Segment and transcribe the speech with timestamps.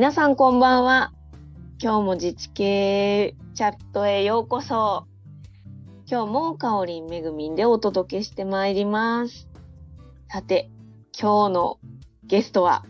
[0.00, 1.12] 皆さんこんばんは。
[1.78, 5.04] 今日も自治系チャットへようこそ。
[6.10, 9.46] 今日もかおりんめぐみんでお届けしてまいります。
[10.32, 10.70] さて、
[11.12, 11.78] 今日の
[12.24, 12.86] ゲストは、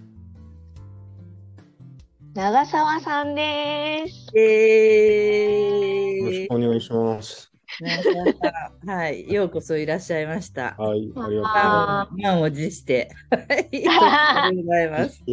[2.35, 4.29] 長澤さんです。
[4.39, 7.50] えよろしーくお願いします。
[7.81, 10.75] 長澤さんはい、ようこそいらっしゃいました。
[10.79, 13.11] はい、ありがとうございあま満を持して。
[13.31, 15.15] はい、ありがとうございます。
[15.17, 15.25] す。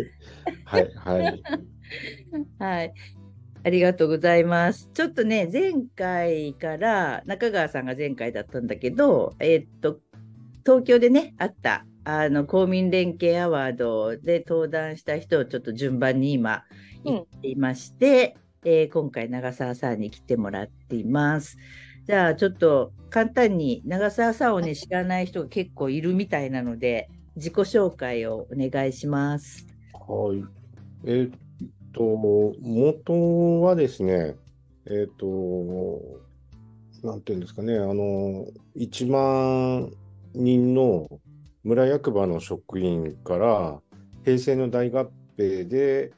[0.66, 1.44] はい、はい。
[2.60, 2.94] はい。
[3.64, 4.90] ありがとうございます。
[4.94, 10.00] ちょっとね、前回から中川さんが前回だったんだけど、えーっと、
[10.66, 16.64] 東京でね、あった、あの、公民連携アワードで登壇した人をちょっと順番に今
[17.04, 21.58] 言っていまして、えー今回長澤さんに来てもらっています。
[22.08, 29.68] じゃあちょっと簡単に長澤さんをね、知らない人が結構いるみたいなので、自己紹介をお願いします。
[29.92, 30.44] はい。
[31.04, 31.40] えーっ
[31.92, 34.36] と、元はですね、
[34.86, 38.46] えーっと、なんていうんですかね、あの、
[38.78, 39.92] 1万
[40.34, 41.10] 人の
[41.66, 43.82] 村役場の職員から、
[44.24, 46.14] 平成の大合併で、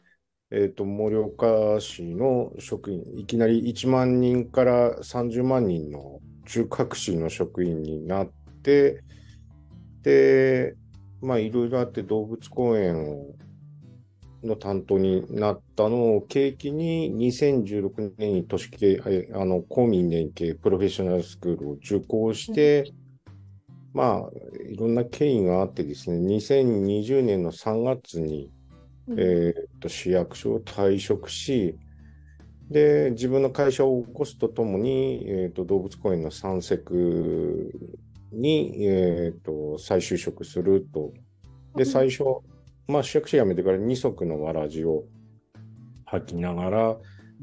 [0.52, 8.31] えーっと、盛岡市の職員、いきなり1万人から30万人の中核市の職員になっ
[8.64, 9.03] て、
[10.02, 10.75] で、
[11.22, 13.36] まあ、いろいろあって動物公園を
[14.44, 22.92] の担当になったのを契機に2016年に都市系えあの公民連携プロフェッショナルスクールを受講して、
[23.94, 24.30] まあ
[24.70, 28.50] いろんな経緯があってですね2020年の3月に、
[29.17, 31.77] えーっと市役所を退職し
[32.69, 37.73] で自分の会社を起こすとともに、えーっと動物公園の散策
[38.31, 41.13] に、えーっと再就職すると。
[41.75, 42.23] で最初
[42.89, 45.03] まあ、市役所辞めてから二足のわらじを
[46.11, 46.97] 履きながら、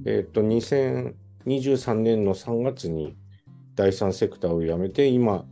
[0.04, 3.16] えっ、と、2023年の3月に
[3.76, 5.44] 第三セクターを辞めて、今、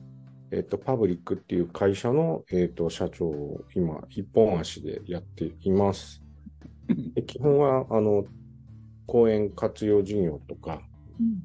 [0.55, 6.23] えっ、と、パブリックっていう会社の、えっ、と、社長を今、一本足でやっています。
[7.15, 8.25] で基本は、あの、
[9.07, 10.81] 公園活用事業とか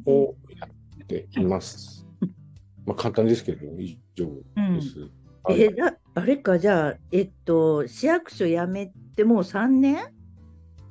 [0.06, 0.68] をや
[1.02, 2.06] っています。
[2.86, 5.00] まあ、簡単ですけど、以上です。
[5.44, 9.98] はいえだあれか、じゃあ、えっと、市役所辞めてもう3年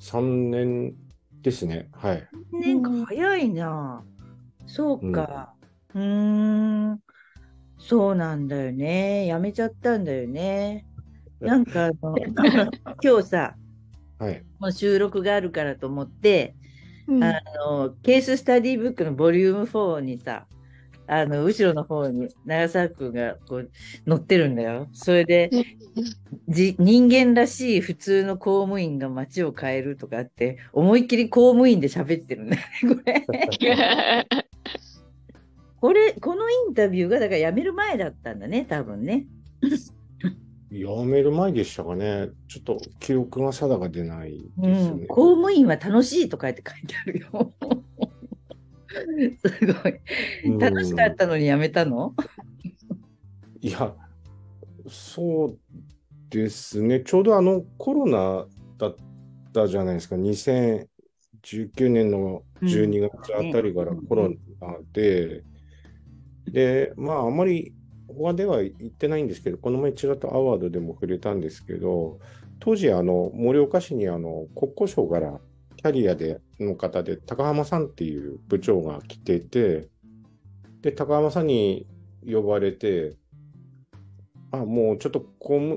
[0.01, 0.95] ？3年
[1.43, 1.89] ですね。
[1.93, 2.29] はい。
[2.53, 4.03] ?3 年か早いな。
[4.67, 5.55] そうか。
[5.95, 7.01] うーん。
[7.79, 9.27] そうなんだよね。
[9.27, 10.85] 辞めちゃったんだよね。
[11.41, 12.17] なんかあの、
[13.03, 13.57] 今日さ、
[14.19, 14.43] はい。
[14.59, 16.55] もう収録があるからと思って、
[17.07, 20.47] うんあの、ケーススタディブックのボリューム4にさ、
[21.07, 23.71] あの、後ろの方に長澤君がこう
[24.07, 24.89] 載ってるんだよ。
[24.93, 25.51] それで、
[26.49, 32.59] じ人間らしい普通の公務員が街を変えるとかって、思いっきり公務員で喋ってるね。
[32.83, 33.25] これ。
[35.81, 39.27] これ、このインタビューがだから辞める前だったんだね、多分ね。
[40.71, 42.29] 辞める前でしたかね。
[42.49, 45.07] ちょっと記憶が定かでないうん、ですね。
[45.07, 47.55] 公務員は楽しいとかって書いてあるよ。
[49.39, 50.01] すごい。
[50.47, 52.15] うん楽しかったのに辞めたの？
[53.61, 53.95] いや、
[54.89, 55.59] そう
[56.31, 57.01] ですね。
[57.01, 58.47] ちょうどあのコロナ
[58.79, 58.97] だっ
[59.53, 60.17] たじゃないですか。
[60.17, 60.87] 2019
[61.91, 64.37] 年の12月あたりからうんコロナ
[64.93, 65.45] で、
[66.51, 67.75] で、まあ、あまり
[68.09, 72.19] 他では言ってないんですけど、この前ちらっとアワードでも触れたんですけど、
[72.61, 75.39] 当時、あの、盛岡市にあの国交省から
[75.77, 79.89] キャリアでの方で、高浜さんっていう部長が来てて、
[80.81, 81.87] で、高浜さんに
[82.27, 83.17] 呼ばれて、
[84.51, 85.77] あ、もうちょっと公務、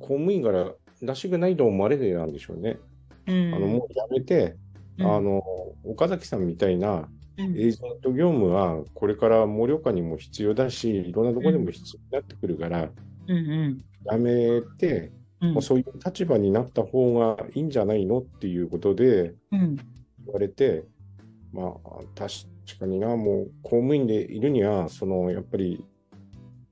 [0.00, 0.72] 公務員から
[1.02, 2.78] らしくないと思われてなんでしょうね。
[3.26, 4.56] うんあの、もうやめて、
[4.98, 5.42] うんあの、
[5.84, 12.90] 岡崎さんみたいなうんエージェント業務はこれから盛岡にも必要だし、いろんなところでも必要になってくるから、
[13.28, 15.52] うんやめて、うん。
[15.54, 19.76] もうそういう立場になった方がいいんじゃないのっていうことでうん。
[20.24, 20.84] 言われて、
[21.52, 25.84] まあ、確かにな、もう公務員でいるには、その、やっぱり、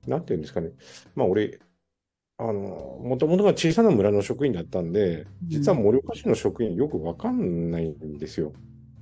[0.07, 0.71] なんていうんですかね、
[1.15, 1.59] まあ、俺、
[2.37, 8.51] あの、もともとが小さな村の職員だったんで、実は盛岡市の職員よくわかんないんですよ。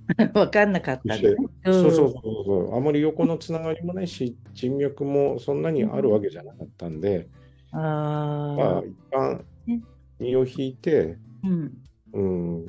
[0.34, 1.36] 分かんなかったんだね。
[1.66, 2.12] そうそうそう
[2.46, 7.30] そう、あまり横のつながりもないし、人脈もそんなにあるわけじゃなかったんで、
[7.72, 9.82] あまああ、、一旦ね
[10.20, 11.74] 身を引いて、うん。
[12.14, 12.66] うん、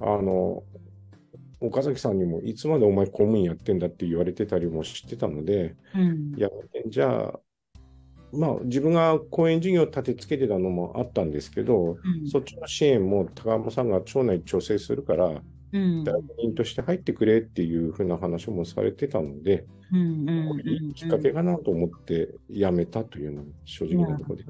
[0.00, 0.62] あの、
[1.60, 6.34] 岡崎さんにもいつまでお前公務員やってんだって言われてたりもしてたので、うん。
[6.36, 6.50] いや、
[6.86, 7.40] じゃあ、
[8.32, 12.28] まあ、自分が講演事業を立てつけてたのもあったんですけど、うん。
[12.28, 24.44] そっちの支援も高山さんが町内調整するから、うん代理人として入ってくれっていうふうな話もされてたので、うんうんこれいいきっかけかなと思って辞めたというのが正直なところで、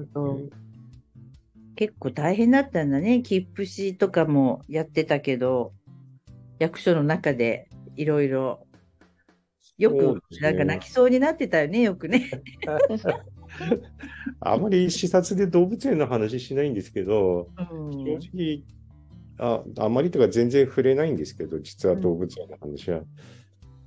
[1.75, 3.21] 結構大変だったんだね。
[3.21, 5.73] 切符紙とかもやってたけど、
[6.59, 8.61] 役所の中でいろいろ。
[9.77, 12.29] よくねなんか泣きそうになってたよね、よくね。
[14.39, 18.63] あまり視察で動物園の話しないんですけど、うん正直、
[19.37, 23.01] ああまりとか全然触れないんですけど、実は動物園の話は。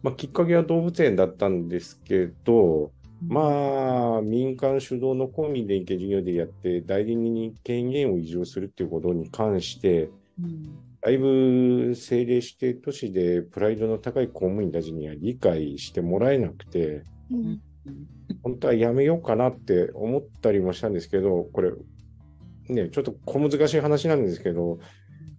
[0.03, 2.93] まあ、きっかけは動物園だったんですけど、
[3.27, 10.11] まあ、民間主導の公民連携事業でやって、代理人に権限を移譲するっていうことに関して、
[10.41, 10.79] うん。
[11.01, 17.61] だいぶ政令指定都市でプライドの高い公務員たちには理解してもらえなくて、うん。
[18.43, 21.73] 本当はやめようかなって思ったりもしたんですけど、これ、
[22.69, 24.79] ね、ちょっと小難しい話なんですけど、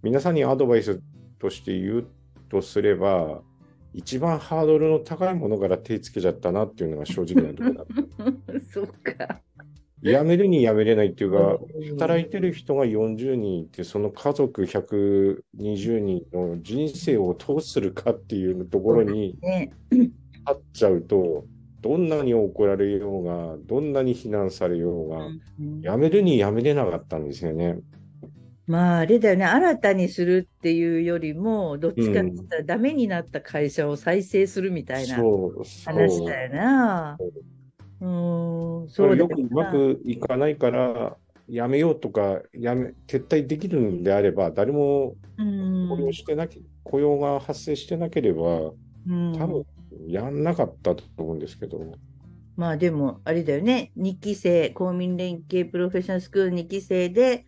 [0.02, 1.00] 皆さんにアドバイス
[1.38, 2.06] として言う
[2.48, 3.42] とすれば、
[3.92, 7.86] 一番ハードルの高いものから手つけちゃったなっていうのが正直なところだっ
[8.54, 8.60] た。
[8.72, 9.40] そうか。
[10.02, 20.12] やめるにやめれないっていうか、うん働いてる人が40人いて、その家族120人の人生をどうするかっていうところにね、立
[20.52, 21.44] っちゃうと、
[21.82, 25.30] どんなに怒られようが、どんなに非難されようが、う
[25.62, 27.78] んやめるにやめれなかったんですよね。
[28.70, 35.16] まああれだよね、新たにするっていうよりも、どっちかって言ったらダメになった会社を再生するみたいな。
[35.16, 37.16] 話だよな。
[37.18, 37.26] そ
[38.00, 38.84] う。
[38.84, 41.16] ん、そそうだよれよくうまくいかないから、
[41.48, 45.88] やめようとか、やめ、撤退できるんであれば、誰もうん。
[45.88, 48.70] 雇用してなき、雇用が発生してなければ、
[49.08, 49.32] うん。
[49.36, 49.66] 多分
[50.06, 51.80] やんなかったと思うんですけど、
[52.54, 57.46] まあでも、あれだよね、2期生、公民連携プロフェッショナルスクール2期生で、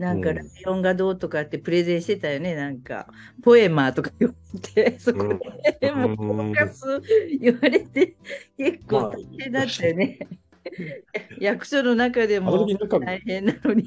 [0.00, 0.36] なんかうん。
[0.36, 3.06] ライオンがどうとかってプレゼンしてたよね、なんか、
[3.42, 5.38] ポエマーとか言われて、そこ
[5.78, 7.02] で、うんもうフォーカス
[7.38, 8.16] 言われて、
[8.56, 10.18] 結構まあ大変だったよね。
[11.38, 13.84] 役所の中でも大変なのに。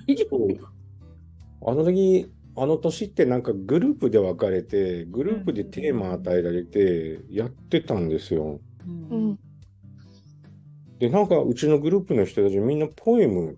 [1.66, 8.62] あの時、あの年ってなんかグループで分かれて、グループでテーマ与えられてやってたんですよ。
[8.86, 9.40] うん。
[11.00, 13.58] で、なんかうちのグループの人たちみんなポエム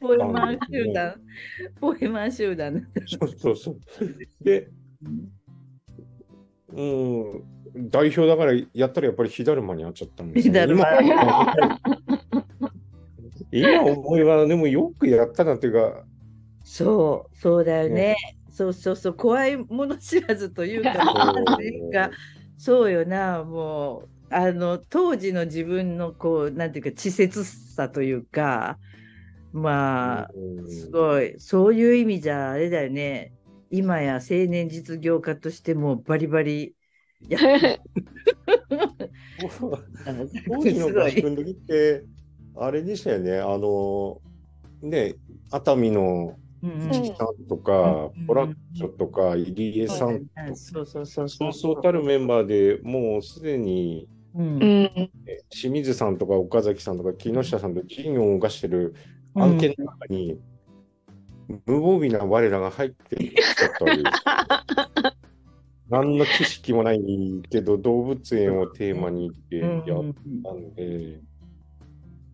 [0.00, 1.14] ポエマー集団、
[1.80, 2.86] ポエマー集団。
[3.06, 3.78] そうそうそう。
[4.40, 4.68] で、
[6.72, 7.42] うん、
[7.90, 11.56] 代表だからやったらやっぱり火だるまにあっちゃったんですよ、火だるま今
[13.50, 16.04] 今思えばでもよくやったなっていうか、
[16.62, 18.14] そう、そうだよね。
[18.50, 21.44] そうそうそう、怖いもの知らずというか、なん
[21.92, 22.10] か、
[22.58, 28.78] そうよな、もう、あの、当時の自分の、こう、なんていうか、稚拙さというか、
[29.52, 33.32] まあ、うんすごい、そういう意味じゃ、あれだよね、
[33.70, 36.74] 今や青年実業家としてもバリバリ
[37.28, 37.38] や
[40.46, 41.04] 当時のすごい。
[41.04, 42.04] 合宿の時って、
[42.56, 44.20] あれでしたよね、あの、
[44.82, 45.14] ね、
[45.50, 51.28] 熱海のうんチキさんとか、うんポラッチョとか、入江さんとか、そうそうそう。
[51.28, 54.08] そうそうたるメンバーでもうすでに
[54.38, 55.10] うんうん
[55.50, 58.94] 清水さんとか岡崎さんとか木下さんと事業を動かしてる
[59.34, 60.38] 案件の中に、
[61.66, 65.18] 無防備な我らが入ってきちゃったわけです。
[65.90, 67.00] 何の知識もない
[67.50, 69.82] けど、動物園をテーマにってやっ
[70.44, 71.20] たんで、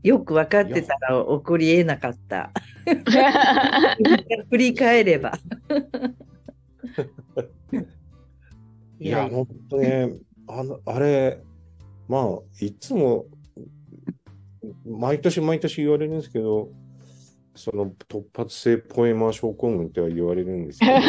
[0.03, 2.51] よく分かってたら起こりえなかった。
[4.51, 5.39] 振り返れば。
[8.99, 10.13] いや、本当ね、
[10.47, 11.41] あの、あれ、
[12.09, 13.27] まあ、いつも、
[14.87, 16.71] 毎年毎年言われるんですけど、
[17.55, 20.93] その突発性ポエマー症候群っては言われるんですけど、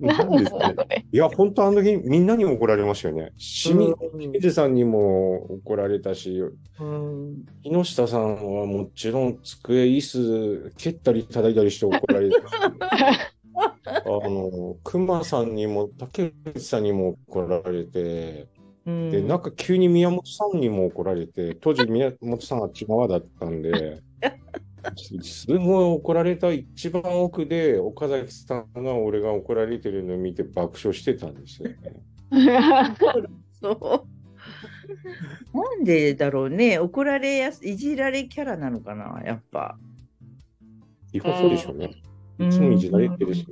[0.00, 1.06] なんですかね。
[1.12, 3.32] いや、本当あの時みんなに怒られましたよね。
[3.36, 3.74] 清
[4.32, 7.44] 水さんにも怒られたし、うん。
[7.62, 12.44] 木下さんはもちろん机、椅子、蹴ったり叩いたりして怒られたし、
[13.60, 18.48] あの、熊さんにも竹内さんにも怒られて、
[18.86, 24.00] うんで、なんか急に宮本さんにも怒られて、当時宮本さんは千葉だったんで、
[25.22, 31.76] すごい怒られた一番奥で、岡崎さんが俺が怒られてるのを見て爆笑してたんですよね。
[33.60, 34.06] そ
[35.52, 35.56] う。
[35.56, 36.78] なんでだろうね。
[36.78, 39.76] 怒られやすいじられキャラなのかな、やっぱ。
[41.12, 41.90] 基本そうでしょうね。
[42.40, 43.46] いつもいじられてるし、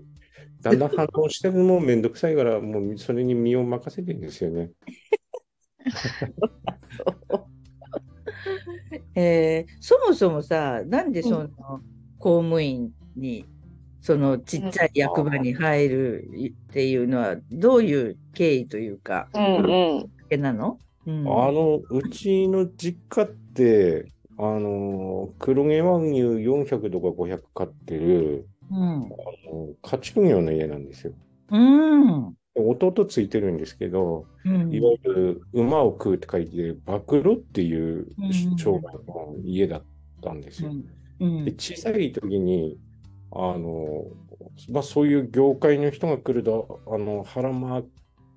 [0.62, 4.71] だんだん反応してるのもめんどくさいから、もうそれに身を任せてるんですよね。
[9.14, 11.49] えーそもそもさ、なんでその
[12.18, 13.45] 公務員に、
[14.00, 16.28] そのちっちゃい役場に入る
[16.68, 19.59] っていうのは、どういう経緯というか、うんう
[20.04, 20.11] ん。
[20.28, 24.07] けなの、うん、あの、うちの実家って、
[24.38, 28.78] あの、黒毛和牛400とか500飼ってる、うん。
[28.78, 29.08] あ
[29.50, 31.12] の家畜業の家なんですよ。
[31.50, 32.34] うん。
[32.54, 39.82] 弟ついてるんですけど、うんいわゆる馬を食うって書いて、馬黒っていううん商売の家だっ
[40.22, 40.70] たんですよ。
[41.20, 42.78] うんで小さい時に、
[43.32, 44.04] あの、
[44.70, 47.88] まあ、そういう業界の人が来ると、あの、腹巻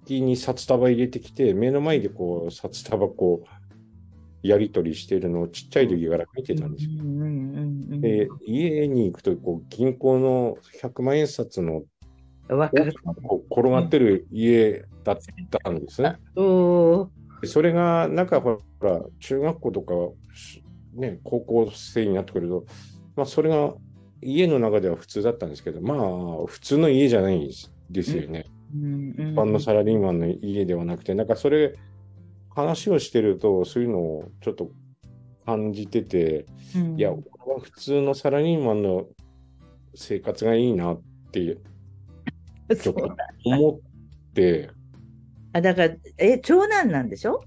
[0.05, 3.47] きに札束入れてきて、目の前でこう、札束こう、
[4.43, 6.91] やり取りしてるのをちっちゃい時から見てたんですよ。
[8.01, 11.83] で、家に行くと、こう、銀行の100万円札の
[13.49, 15.17] 転がってる家だっ
[15.63, 16.17] たんですね。
[17.43, 19.93] それが、なんかほら、中学校とか、
[20.35, 22.65] しね、高校生になってくると、
[23.15, 23.73] まあ、それが
[24.21, 28.45] 家の中では普通だったんですけど、まあ、普通の家じゃないですですよね。
[28.73, 31.75] 一般のサラリーマンの家ではなくて、なんかそれ、
[32.55, 34.71] 話をしてると、そういうのをちょっと
[35.45, 36.99] 感じてて、うん。
[36.99, 37.21] いや、俺
[37.53, 39.07] は普通のサラリーマンの
[39.95, 41.57] 生活がいいなって
[42.75, 43.15] ちょっと
[43.45, 43.79] 思
[44.29, 44.69] って、
[45.53, 47.43] あだから、え、長男なんでしょ、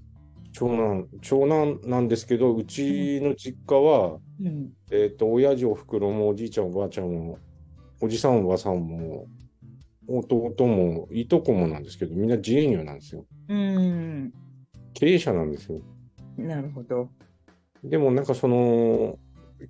[0.51, 7.39] 長男、長男なんですけど、うちの実家は、うん、えっ、と、親父、おふくろも、おじいちゃん、おばあちゃんも、
[8.01, 9.27] おじさん、おばさんも、
[10.07, 13.25] 弟も、いとこもなんですけど、みんな自営業なんですよ。
[13.49, 14.33] うん、
[14.95, 15.81] 経営者なんですよ。
[16.37, 17.09] なるほど。
[17.83, 19.19] でも、なんかその、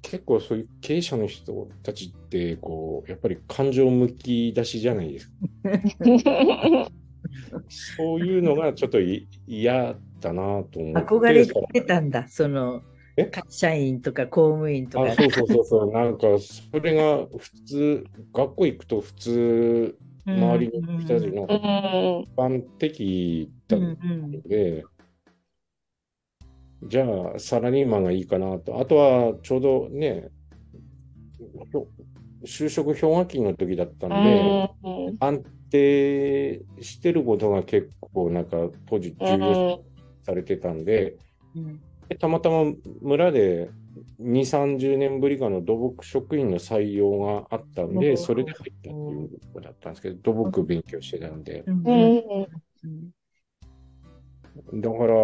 [0.01, 5.34] 結構そういう経営者の人たちって、こう、やっぱり感情むき出しじゃないですか。
[7.98, 11.00] そういうのがちょっとい嫌だなと思って。
[11.01, 12.82] 憧れてたんだ、その
[13.17, 13.25] え？
[13.25, 15.05] 会社員とか公務員とか。
[15.12, 21.58] あ、そうそうそうそう、なんか、それが普通、学校行くと普通、周りの人たちのうん
[22.24, 24.86] 一般的だうんったうんので、
[26.88, 28.80] じゃあ、サラリーマンがいいかなと。
[28.80, 30.30] あとは、ちょうどね、
[32.44, 35.18] 就職氷河期の時だったんで、うん。
[35.20, 39.84] 安定してることが結構、なんか、当時重要
[40.24, 41.18] されてたんで、
[41.56, 41.82] うん。
[42.08, 43.72] でたまたま村で
[44.20, 48.18] 2、30年ぶりかの土木職員の採用があったんで、うん。
[48.18, 51.63] それで入ったっていうことだったんですけど、土木勉強してたんで。
[54.74, 55.15] だから、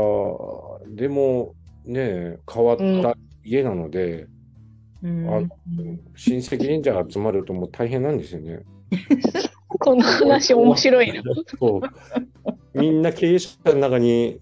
[0.90, 4.28] でもね、変わった家なので、
[5.04, 5.42] うんあ
[6.16, 8.60] 親戚忍者が集まるともう大変なんですよね。
[9.68, 11.24] この話面白いな。
[11.60, 14.40] そうみんな経営者の中に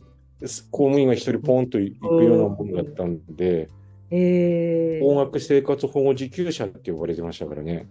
[0.72, 3.70] 公務員が一人ポンと行くようなものだったんで、
[4.12, 7.88] えー高額生活保護受給者って呼ばれてましたからね。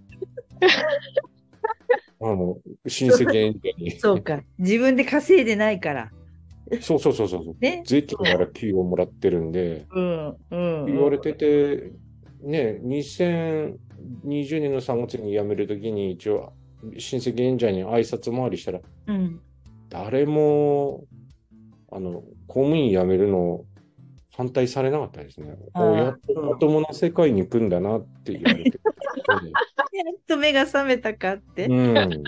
[2.21, 3.93] あの、親戚に。
[3.93, 6.13] そうか、自分で稼いでないから。
[6.81, 7.57] そうそうそうそう。
[7.61, 7.83] ね。
[7.87, 11.93] 税金から給与もらってるんで、うんうん、言われてて、
[12.43, 16.53] ね、2020年の3月に辞めるときに一応、
[16.97, 19.41] 親戚演者に挨拶回りしたら、うん。
[19.89, 21.05] 誰も、
[21.91, 23.65] あの、公務員辞めるの
[24.39, 25.57] 反対されなかったですね。
[25.75, 28.79] おやっとまともな世界に行くんだなって言われて。
[29.29, 31.67] やっと目が覚めたかって。
[31.67, 32.23] うん。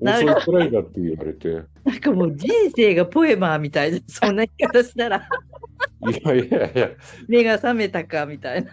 [0.00, 1.48] なる遅いくらいだって言われて。
[1.48, 1.52] い
[1.84, 5.28] なんかもう人生がポエマーみたいな、 そんな言い方したら、
[6.24, 6.90] やいやいや。
[7.28, 8.72] 目が覚めたかみたいな。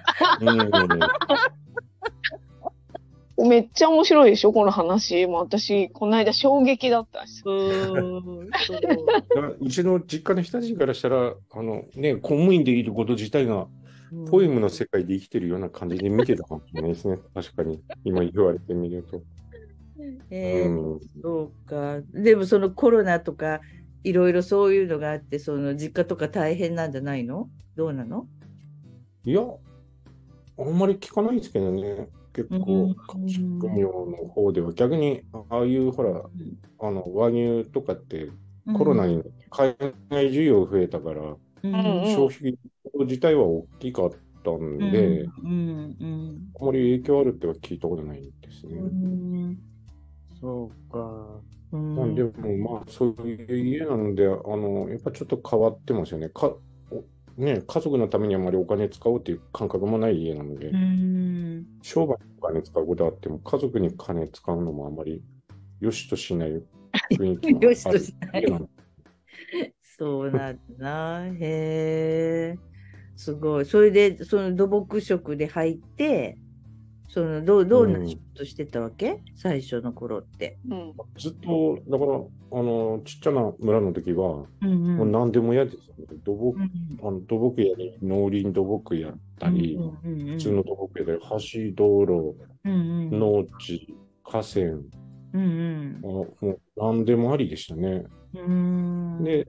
[3.37, 3.49] うん。
[3.49, 5.27] めっちゃ面白いでしょ、この話。
[5.27, 7.53] もう私、この間衝撃だったんですよ。
[7.53, 7.97] う
[8.43, 13.67] んそううちの実家の人たちからしたら、あのね、公務員でいること自体が、
[14.31, 17.19] ポエムの世界で生きてるような感じで見てたかもしれないですね。
[17.33, 17.81] 確かに。
[18.03, 19.21] 今言われてみると。
[20.29, 20.99] えーうん。
[21.21, 22.01] そうか。
[22.13, 23.61] でもそのコロナとか
[24.03, 27.49] いろいろそういうのがあって、その実家とか大変なんじゃないの？
[27.75, 28.27] どうなの？
[29.23, 32.07] いや、あんまり聞かないですけどね。
[32.33, 32.95] 結うん構、
[33.25, 36.23] 家畜業の方では、逆に、ああいうほら、
[36.79, 38.29] あの和牛とかって
[38.77, 39.75] コロナに海
[40.11, 41.73] 外需要増えたから、うんうん。
[42.05, 42.57] 消費
[43.05, 44.11] 自体は大きかっ
[44.43, 48.75] たんで、うんうんあまり影響あるっては聞いたことないですね。
[50.41, 51.41] うんそうか。
[51.73, 52.31] うんまあ、でも
[52.75, 56.29] まあそういう家なので、あの、やっぱちょっと変わってますよね。
[56.29, 56.55] か
[56.91, 57.03] お
[57.37, 65.21] ね、家族のためにあまりお金使おうっていう感覚もない家なので、うん商売にお金使うことはあっても、家族に金使うのもあまり
[65.79, 66.63] 良しとしない
[67.11, 68.45] 雰囲気がよ しとしない
[69.81, 71.27] そうなんだな。
[71.27, 72.57] へえ。
[73.15, 73.65] すごい。
[73.65, 76.37] それで、その土木職で入って、
[77.09, 80.57] そのどうどんな仕事してたわけ、最初の頃って。
[80.69, 80.93] うん。
[81.17, 86.05] ずっと、だから、あの、ちっちゃな村の時は、うんもう何でも嫌ですよね。
[86.25, 86.69] 土木、うん
[87.01, 92.35] あの土木やり、農林土木やったり、うんうんうん普通の土木やったり、橋、道路、
[92.65, 94.81] うんうん農地、河川、うん
[95.33, 98.03] うんあもう何でもありでしたね。
[98.33, 99.47] うんで、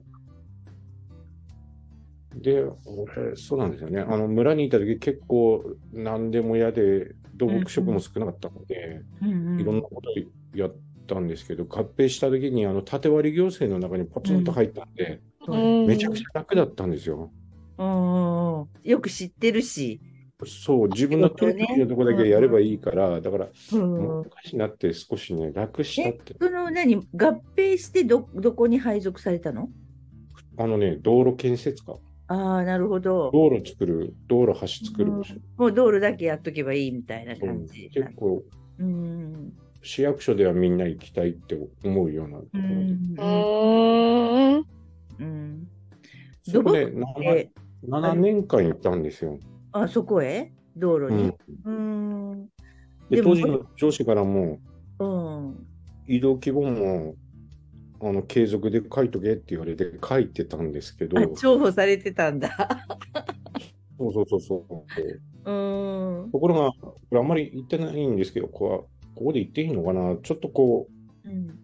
[2.35, 4.01] で、俺、そうなんですよね。
[4.01, 10.75] あの、村にいた時結構何でも嫌で、土木職も少なかったので、うんうんいろんなことやっ
[11.07, 17.31] たんですけど、合併した時に、あの、縦割り行政の中にポツンと入ったんで、うんめちゃくちゃ楽だったんですよ。
[18.83, 20.01] よく知ってるし。
[20.45, 26.35] そう、自分の手のところだけやればいいから、だから、うん昔になって少しね、楽したって。
[26.39, 26.95] その何？
[26.95, 27.01] 合
[27.55, 29.69] 併してどどこに配属されたの？
[30.57, 31.95] あのね、道路建設か。
[32.31, 33.31] ああ、なるほど。
[33.33, 35.33] 道路作る、道路橋作る部署。
[35.57, 37.89] もう道路だけやっとけばいいみたいな感じ。
[37.91, 38.43] 結構、
[38.77, 39.53] うん。
[39.81, 42.65] 市役所ではみんな行きたいって思うようなとこうろで。
[42.73, 43.21] んう。
[43.21, 44.65] ーん。
[45.19, 45.67] うん。
[46.43, 47.51] そこで土木 7, で、
[47.87, 49.39] 7年間行ったんですよ。
[49.71, 50.51] あ、そこへ？
[50.77, 51.31] 道路に？
[51.65, 52.31] うん。
[52.31, 52.49] うん。
[53.09, 54.59] で当時の上司からも、
[54.99, 55.67] うん。
[56.05, 57.15] 移動規模も、
[58.01, 62.85] あの、継続で書いとけって言われて書いてたんですけどあ、、重宝されてたんだ。
[63.97, 64.85] そうそうそうそ
[65.45, 65.51] う。
[65.51, 66.31] うん。
[66.31, 70.15] ところが、これあんまり言ってないんですけど、こうここで言っていいのかな？
[70.23, 70.87] ちょっとこ
[71.25, 71.59] う、うん。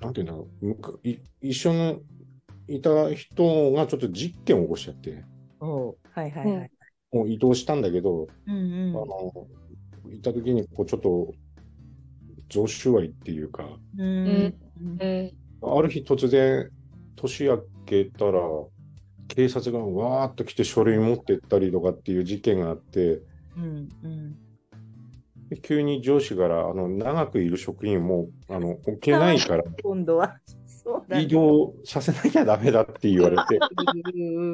[0.00, 2.02] なんていうんだろう、むかい一緒に
[2.66, 5.24] いた人がちょっと実験を起こしちゃって、
[5.60, 6.70] おうはいはいはい。
[7.12, 8.96] もう移動したんだけど、うんうん。
[8.96, 9.46] あの、
[10.12, 11.32] いた時に、こう、ちょっと、
[12.48, 14.54] 贈収賄っていうか、うん
[15.00, 15.32] うん
[15.62, 16.70] ある日突然、
[17.16, 18.40] 年明けたら、
[19.28, 23.22] 警察がわーっと来て書類持ってったりとかっていう事件があって、
[23.56, 24.36] うんうん。
[25.48, 30.36] で急に上司から、あの、長くいる職員も、あの、置けないから、今度は。
[31.20, 33.60] 移動させなきゃダメだって言われて、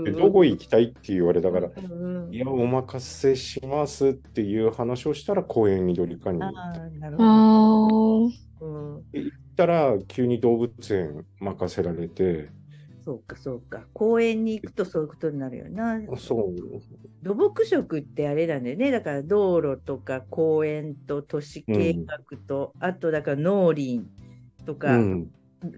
[0.05, 8.67] でどこ行きたいって言われたから、うんうんいや、お任せしますっていう話をしたら、公園緑課に行っああ、なるあほーど。
[8.67, 9.03] うん
[9.57, 12.49] たら、急に動物園任せられて、
[13.07, 13.87] そうか、そうか。
[13.93, 16.01] 公園に行くとそういうことになるよな。
[16.19, 16.55] そう、
[17.23, 18.91] 土木職ってあれなんだよね。
[18.91, 24.01] だから道路とか公園と都市計画と、あとだから農林
[24.67, 25.31] とうか、ん、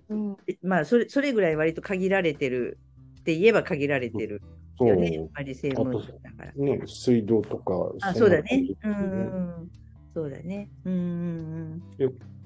[0.09, 2.79] うんまあそれそれぐらい割と限られてる
[3.21, 4.41] って言えば限られてる
[4.79, 5.13] そうよね。
[5.13, 6.53] やっぱり専門職だから。
[6.55, 8.75] ね、水道とか、あ、んそうだね。
[8.85, 9.05] うんうんう
[9.65, 9.69] ん。
[10.15, 10.69] そうだね。
[10.87, 10.97] うんう
[12.07, 12.38] ん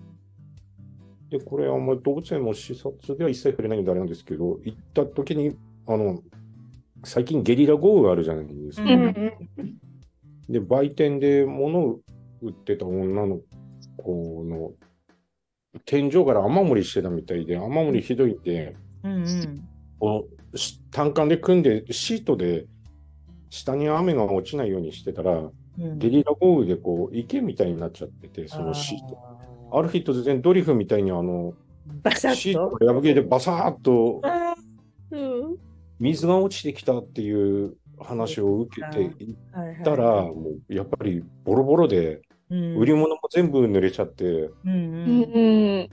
[1.32, 6.22] で、これ、あんまり動物園も視察では一切触れないのであれなんですけど、行った時に、あの、
[7.04, 8.84] 最近ゲリラ豪雨があるじゃないですか。
[8.84, 9.32] うんうん
[10.48, 12.00] で、売店で物を
[12.42, 13.40] 売ってた女の
[13.96, 14.72] 子の
[15.86, 19.12] 天井から雨漏りしてたみたいで、雨漏りひどいんで、うん。
[19.12, 19.68] うんうん。
[19.98, 22.66] このし単管で組んで、シートで
[23.48, 25.52] 下に雨が落ちないようにしてたら、うん
[25.98, 29.18] ゲリラ豪雨でこう池みたいになっちゃってて、そのシート。
[29.72, 31.54] あある日突然ドリフみたいにあの、
[32.02, 32.76] バシャシッと？
[32.76, 34.20] ートが破けてバサーっと
[35.98, 39.82] 水が落ちてきたっていう話を受けていっはいはい。
[39.84, 42.76] たら、もうやっぱりボロボロで、うん。
[42.76, 45.88] 売り物も全部濡れちゃって、緊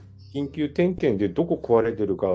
[0.50, 2.26] 急点検でどこ壊れてるか、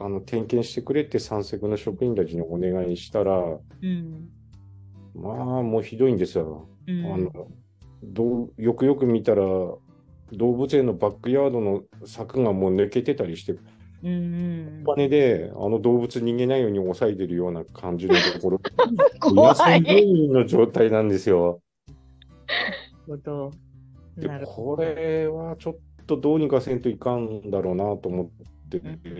[0.00, 4.28] あの点検してくれって山積の職員たちにお願いしたら、うん。
[5.14, 6.68] まあもうひどいんですよ。
[6.86, 7.12] うん。
[7.12, 7.30] あの
[8.02, 9.44] どうよくよく見たら、
[10.32, 18.60] 動物園のバックヤードの柵がもう抜けてたりして、うんうんお金であの動物逃げないように抑えてるような感じのところ、
[19.18, 20.24] 怖野生病い。
[20.26, 21.62] 院の状態なんですよ。
[24.16, 28.28] でこれはちょっとどうにかせんといかんだろうなと思っ
[28.68, 28.78] て、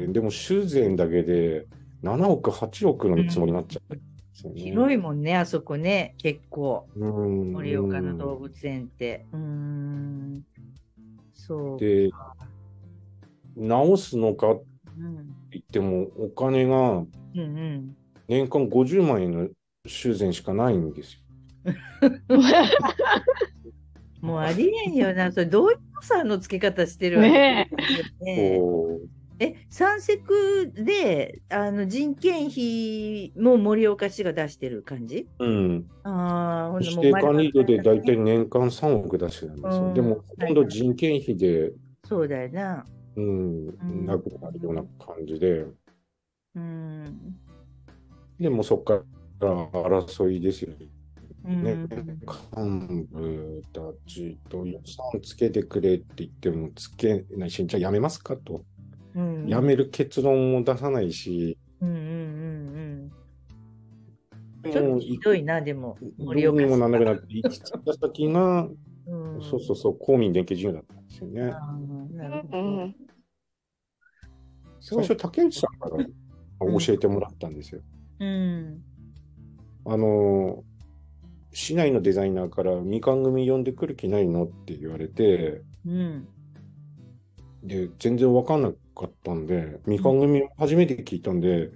[0.09, 1.67] うでも修繕だけで
[2.03, 4.61] 7億、8億の見積もりになっちゃったんですよね。
[4.61, 6.87] 広いもんね、あそこね、結構。
[6.95, 9.25] うん盛岡の動物園って。
[9.33, 10.45] うーん。
[11.47, 11.79] そう。
[11.79, 12.11] で、
[13.57, 14.65] 直すのかって
[14.99, 15.35] うん。
[15.51, 17.05] 言っても、お金が。
[17.35, 19.49] 年間50万円の
[19.87, 21.21] 修繕しかないんですよ。
[24.21, 25.31] もうありえんよな。
[25.33, 27.31] それどういう予算の付け方してるわけ？
[27.31, 27.71] ね
[28.21, 28.59] ね
[29.45, 35.29] え、三セクであの人件費も盛岡市が出してる感じ？
[35.39, 39.87] うん、ああ、指定管理料で大体年間3億出してるんですよ。
[39.87, 41.73] うんでも、ほとんど人件費で、
[42.09, 42.87] そうだよな。
[43.17, 45.67] うん、んなくなるような感じで、
[46.55, 47.37] うん。
[48.41, 49.03] でもそこか
[49.41, 50.73] ら争いですよ
[51.45, 51.77] うんね。
[51.77, 58.65] 幹部たちと予算つけてくれって言ってもつけないし、じゃあやめますかと。
[59.15, 59.49] うん。
[59.49, 63.13] やめる結論も出さないし、うんうんうん
[64.65, 64.73] うん。
[64.73, 68.69] ちょっとひどいな、でも、ど森岡うにもなんなくなっって、行き着いた先が、
[69.07, 71.43] うん、そうそうそう、公民連携事業だったんですよね。
[72.13, 72.91] なるほど。
[74.81, 77.83] 最初、竹内さんから教えてもらったんですよ。
[78.21, 78.83] うん。
[79.87, 80.65] あの、
[81.53, 86.29] 市内のデザイナーからみかん組呼んでくる気ないのって言われて、うん。
[87.63, 91.71] で、全然わかんなかったんで、みかん組初めて聞いたんで、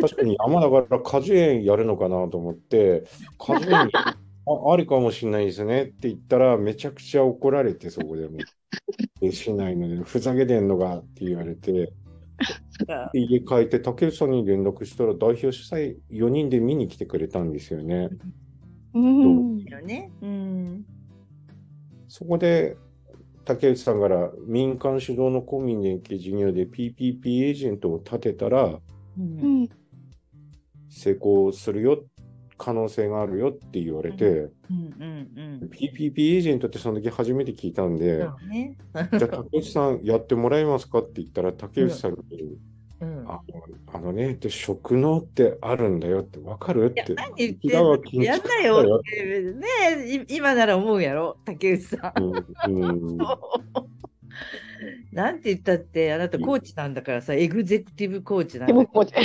[0.00, 3.04] 確かに山だから果樹園やるのかなと思って、
[3.38, 3.90] 果樹園
[4.48, 8.38] あありかもしれないですねって言ったら、めちゃくちゃ怒られて、そこでも。
[9.20, 11.92] で市内ので、ふざけてんのかって言われて、
[13.12, 18.10] で家帰って竹内さんに連絡したら、代表主催4人で見に来てくれたんですよね。
[18.94, 19.66] うん。
[20.20, 20.86] うん。
[22.08, 22.76] そこで、
[23.46, 28.80] 竹内さんから民間主導の公民連携事業で PPP エージェントを立てたら
[30.88, 32.04] 成功するよ、
[32.58, 35.70] 可能性があるよって言われて、うんうんうん。
[35.70, 38.76] PPP エージェントってその時初めて聞いたんで、ね。
[39.16, 42.56] じゃあ竹内さんやってもらえますかって言ったら、竹内さんに、うん。
[43.28, 46.86] あのあのね、って職能ってあるんだよって分かる？
[46.86, 47.14] って。
[47.14, 49.42] 何言ってん平のやん築なよって。
[49.52, 52.70] ね今なら思うやろ、竹内さん。
[52.70, 53.18] うんうん
[55.10, 59.24] なんて言ったって、あなたコーチなんだからさ、エグゼクティブコーチなんでもだい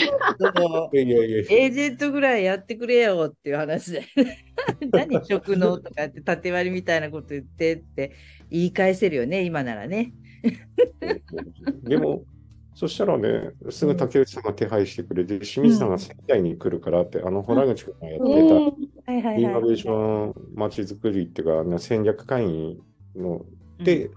[0.94, 4.06] やいやいやエージェントぐらいやってくれよっていう話で。
[4.92, 8.14] 何職能とかって縦割りみたいなこと言ってって
[8.50, 10.14] 言い返せるよね、今ならね。
[11.84, 12.24] でも、
[12.82, 18.24] そしたらね、すぐ竹内さんが手配してくれて、清水さんが仙台に来るからって、あの、洞口君がやって
[19.06, 19.38] た。
[19.38, 22.82] イノベーションまちづくりっていうか、戦略会議
[23.16, 23.46] の
[23.84, 24.10] で、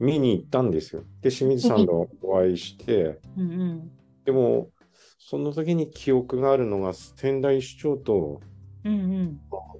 [0.00, 1.04] 見に行ったんですよ。
[1.20, 3.20] で、清水さんとお会いして、
[4.24, 4.70] でも、
[5.20, 8.40] その時に記憶があるのが、仙台市長と。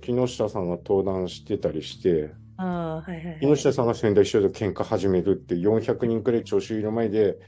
[0.03, 3.40] 木下さんが登壇してたりして、ああ、はいはいはい。
[3.40, 7.38] 木下さんが仙台市長と喧嘩始めるって、400人くらい聴衆いる前で、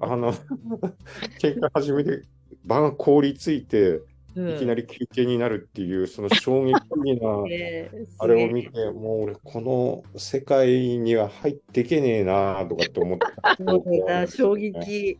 [0.00, 0.32] あの、
[1.40, 2.22] 喧嘩始めて、
[2.64, 3.98] 場が凍りついて、
[4.36, 13.54] うんいきなり休憩になるっていう、その衝撃的な、 えーあれを見て、もう俺、この世界には入っていけねえなとかって思った。
[13.56, 15.18] そうだ、 衝撃。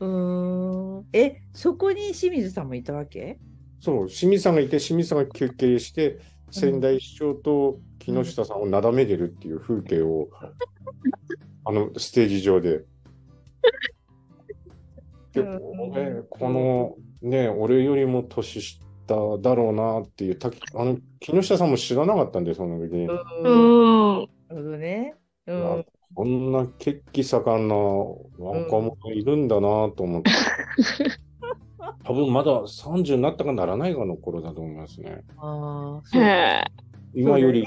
[0.00, 1.06] うーん。
[1.12, 3.38] え、そこに清水さんもいたわけ？
[3.80, 6.18] そう、清水さんがいて、清水さんが休憩して、
[6.50, 10.28] 仙台市長と木下さんをなだめてるっていう風景を、
[11.64, 12.84] あのステージ上で。
[15.32, 23.06] でうん俺このね、俺よりも年下だろうなっていう、たあの木下さんも知らなかったんで、その時に。
[23.06, 23.12] うん。
[24.22, 25.14] ほどね。
[25.46, 25.86] うあん。
[26.14, 30.30] こんな血気盛んな若者いるんだなと思って。
[32.04, 35.22] 多分まだ30になったかならないかの頃だと思いますね。
[35.38, 36.22] ああ、そう。
[37.14, 37.64] 今より、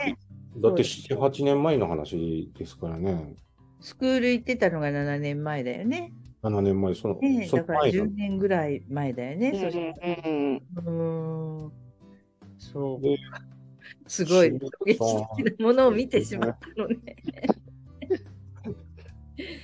[0.58, 3.36] だってそう7、8年前の話ですからね。
[3.82, 6.14] スクール行ってたのが7年前だよね。
[6.44, 10.62] 7年前、その、ねだからその前の10年ぐらい前だよね。
[10.86, 11.72] うんん。
[12.58, 13.18] そうで。
[14.08, 16.98] すごい、衝撃的なものを見てしまったのね。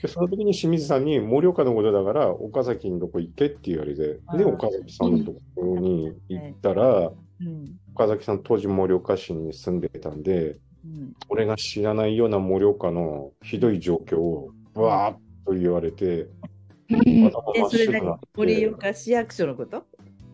[0.01, 7.79] でその時に清水さんに、盛岡のことだから、岡崎のとこ行けって言われて、で、岡崎さんのところに行ったら、うん。
[7.93, 10.59] 岡崎さん当時盛岡市に住んでたんで、うん。
[11.29, 16.27] 俺が知らないような盛岡のひどい状況を、わーっと言われて、
[16.89, 16.95] そ
[17.77, 18.01] れ
[18.35, 19.83] 盛岡市役所のこと？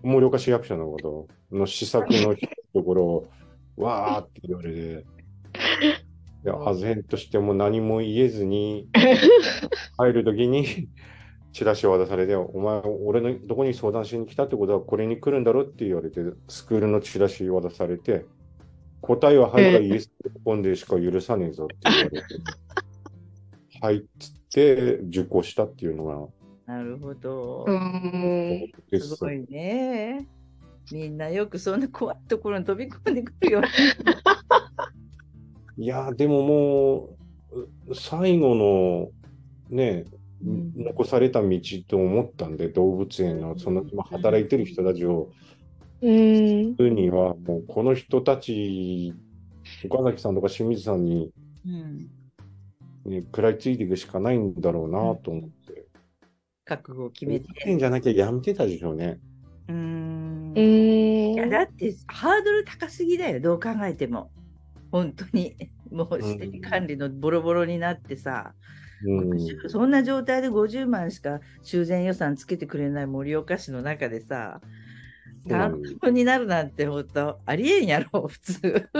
[0.04, 2.36] 盛岡市役所のことの施策の
[2.74, 3.28] ところを、
[3.76, 5.06] わーって言われて、
[6.44, 8.88] で、唖然としても何も言えずに、
[9.98, 10.88] 入るときに、
[11.52, 18.26] チラシを渡されて、お前、俺のどこに相談しに来たってことは、これに来るんだろって言われて、スクールのチラシを渡されて、
[19.08, 19.64] 答えははい。
[19.72, 20.12] かイエス
[20.44, 22.26] ポンでしか許さねえぞって言われて、
[23.82, 23.98] はい。
[23.98, 25.92] っつって受講したってい。
[25.92, 27.66] うのが、なるほど。
[29.00, 29.46] すごい。
[29.50, 30.28] ね。
[30.92, 32.18] みんなよくそんな怖い。
[32.28, 33.68] ところに飛び込んでくるよね。
[35.78, 35.86] い。
[35.86, 37.18] や、でもも
[37.88, 39.10] う、最後の
[39.70, 40.06] ね、
[40.42, 44.48] 残された道と思ったんで、動物園のその今働い。
[44.48, 45.32] てる人たちを
[46.02, 49.14] うんには、もうこの人たち、
[49.90, 51.32] 岡崎さんとか清水さんに、
[51.66, 52.10] うん。
[53.06, 55.86] ね、食らいついていくしかないんだろうなと思って。
[56.66, 57.48] 覚悟を決めて。
[57.66, 59.20] 園じゃなきゃやめてたでしょうね。
[59.70, 61.34] うーんうーん。
[61.34, 64.30] いやだってハードル高すぎだよ、どう考えても。
[64.92, 65.56] 本当に。
[65.90, 68.54] もう指定管理のボロボロになってさ、
[69.06, 69.30] うん。
[69.30, 74.60] 50そんな状態で50万しか修繕予算つけてくれない盛岡市の中でさ、
[75.48, 78.90] 担当になるなんて本当ありえんやろ、普通。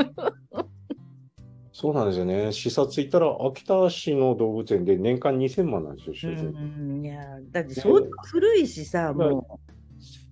[1.72, 2.52] そうなんですよね。
[2.52, 7.02] 視察行ったら、秋田市の動物園で年間2000万なんですよ、修う繕。
[7.02, 9.60] ん、いや、だって相当古いしさ、も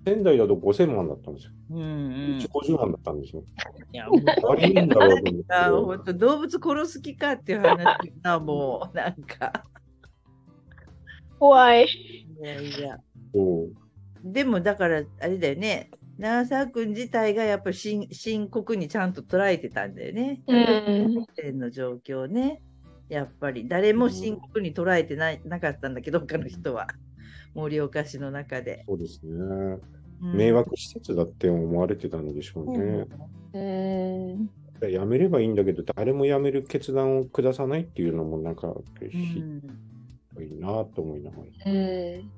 [0.06, 1.52] 仙台だと5000万だったんですよ。
[1.72, 1.74] う。
[1.74, 3.44] うんうんうち50万だったんですよ。
[3.92, 9.66] いや、もうありえんだろうと思ってあ本当動物殺す気かっていう話がもう なんか
[11.40, 11.86] 怖い。
[11.86, 13.00] いやいや
[14.24, 21.26] でもだからあれだよね長澤君自体がやっぱり深深刻にちゃんと捉えてたんだよねうん。
[21.36, 22.62] 天の状況ね
[23.10, 26.88] やっぱり誰も深刻に捉えてないなかったんだけど他の人は
[27.54, 29.32] 盛岡市の中で、そうですね。
[29.32, 29.82] うん
[30.22, 33.06] 迷惑施設だって思われてたんでしょうね。
[34.82, 34.92] うん。
[34.92, 38.74] やめればいいんだけど、誰もやめる決断を下さないっていうのも、なんか、
[39.12, 39.62] ひうん
[40.34, 41.72] どいなと思いながら。
[41.72, 42.32] うん。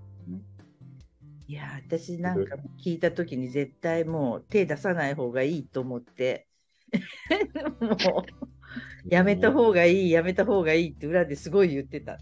[1.48, 6.48] いや私なんか聞いた時に絶対もう手出さない方がいいと思って
[7.82, 12.20] もうやめた方がいいやめた方がいいって裏ですごい言ってた。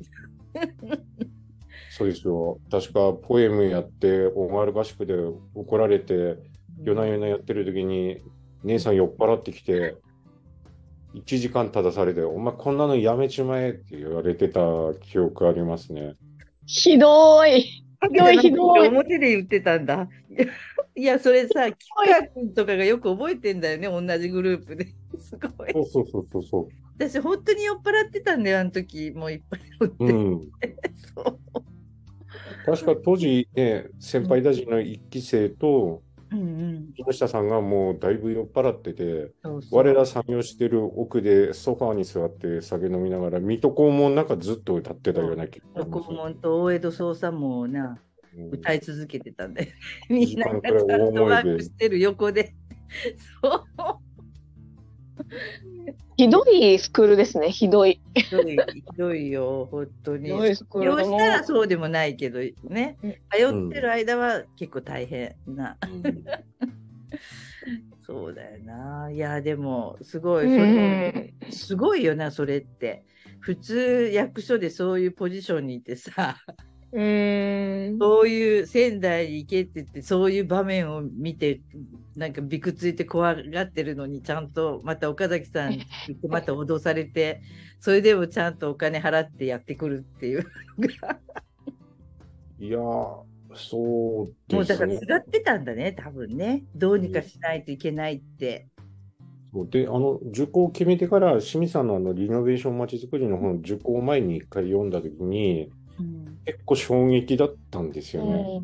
[1.87, 2.59] そうですよ。
[2.69, 5.15] 確か、ポエムやって、お前合宿で
[5.53, 6.37] 怒られて、
[6.83, 8.21] 夜な夜なやってる時に、
[8.63, 9.95] 姉さん酔っ払ってきて、
[11.13, 14.61] 1時間正されて、お前こんなのやめちまえって言われてた
[15.01, 16.15] 記憶ありますね。
[16.65, 17.84] ひどい。
[18.09, 18.87] ひどいひどい。
[18.87, 20.07] 表で言ってたんだ。
[20.95, 24.87] いや、 それさ、キカ君とかがよく覚えてんだよね、同じグループで。
[25.17, 25.73] すごい。
[25.73, 29.11] そうそうそうそうそ私、本当に酔っ払ってたんだよ、あの時。
[29.11, 29.95] もういっぱい酔って。
[29.99, 30.05] う。
[30.05, 30.51] うん。
[31.15, 31.39] そう。
[32.65, 36.93] 確か当時ね、先輩たちの一期生と、うんうん。
[36.93, 47.97] 木下さんがもうだいぶ酔っ払ってて、そうそう我ら作業してる奥でソファーに座って酒飲みながら、水戸黄門なんかずっと歌ってたような気がす黄門と大江戸捜査もな、うん
[48.51, 49.71] 歌い続けてたんで、
[50.09, 52.53] みんながちゃんとワークしてる横で。
[53.41, 53.63] そう。
[56.17, 57.51] ひどいスクールですね。
[57.51, 58.01] ひどい。
[58.15, 58.57] ひどい、ひ
[58.97, 60.25] どいよ、本当に。
[60.25, 60.63] 利用し
[61.17, 63.17] たらそうでもないけどねうん、通
[63.69, 65.77] ってる間は結構大変な。
[68.05, 69.09] そうだよな。
[69.11, 70.47] いや、でも、すごい、
[71.49, 73.03] すごいよな、それって。
[73.39, 76.37] 普通、役所でそういうポジションにいてさ、
[76.91, 77.97] うん。
[77.99, 81.61] そういう仙台に行けって言って、そういう場面を見て、
[82.15, 85.83] なんかびくついて怖がってるのに、ちゃんとまた岡崎さん行
[86.17, 87.41] って、また脅されて、
[87.79, 90.45] それでもちゃんとお金払ってやってくるっていう。
[92.59, 93.23] いやー、
[93.55, 95.05] そうもですねうだからす。
[95.05, 96.63] がってたんだね、多分ね。
[96.75, 98.67] どうにかしないといけないって。
[99.53, 105.84] そうで、あの、受講を決めてから、清水さんのあの、リノベーションまちづくりの本、受講前に一回読んだときに、うん
[106.45, 108.61] 結構衝撃だったんですよね。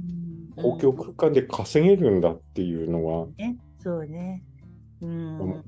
[0.55, 4.43] 公共空間で稼げるんだっていうのは、ね、そうね。
[5.01, 5.63] うん。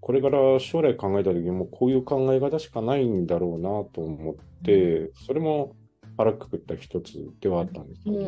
[0.00, 5.74] これから将来考えた時もこういう考え方しかないんだろうなと思って、それも
[6.16, 8.22] 腹くくった一つではあったんですけうど、ん。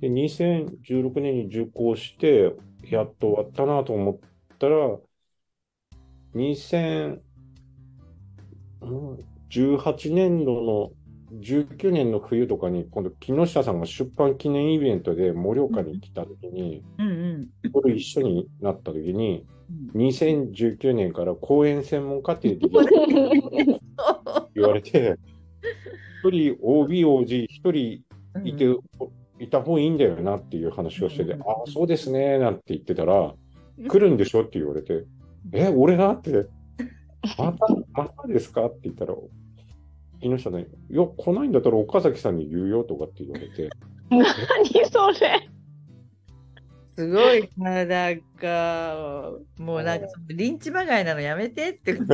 [0.00, 4.18] で2016年に受講して、やっと終わったなと思っ
[4.58, 4.98] たら、
[9.50, 10.90] 2018年度の
[11.40, 17.72] 19年の冬とかに、今度、木下さんが出版記念イベントで盛岡に来た時に、うんうん。
[17.72, 19.46] これ一緒になった時に、
[19.94, 20.00] うん。
[20.00, 22.48] 2019年から講演専門家って
[24.54, 25.16] 言われて、
[26.24, 28.02] 一人 OB、OG、一人
[28.34, 28.48] うん。
[28.48, 28.66] いて、
[29.38, 31.42] いた方がいいんだよなっていう話をしてて、うん。
[31.42, 33.32] ああ、そうですね、なんて言ってたら、
[33.88, 35.04] 来るんでしょって言われて、
[35.52, 36.10] え、俺が？
[36.12, 36.46] って、
[37.38, 38.66] また、またですか？
[38.66, 39.14] って言ったら、
[40.20, 43.70] 木下さんに、いや、来ないんだったら岡崎さんに言うよとかって言われて、
[44.10, 44.22] 何
[44.90, 45.48] それ？
[46.96, 51.94] すごいな、なんか、もうなんか、そのリンチまがいなのやめてって、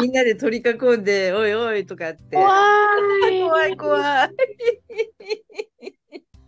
[0.00, 2.36] みんなで取り囲んで、おいおいとかって。
[2.36, 2.48] 怖
[3.30, 3.40] い。
[3.42, 4.30] 怖い怖い。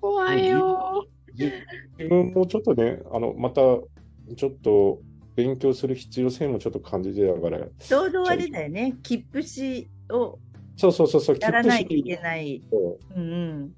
[0.01, 1.07] 怖いよ。
[1.35, 1.53] 自
[1.99, 3.61] 自分もちょっとね、あの、また、
[4.37, 5.01] ちょっと
[5.37, 10.39] 勉強する必要性もちょっと感じてたから、ちょうどあれだよね、切符紙を
[10.77, 12.63] そうそうそうそう、やらないとい切符けない。
[12.71, 13.73] とうんうん。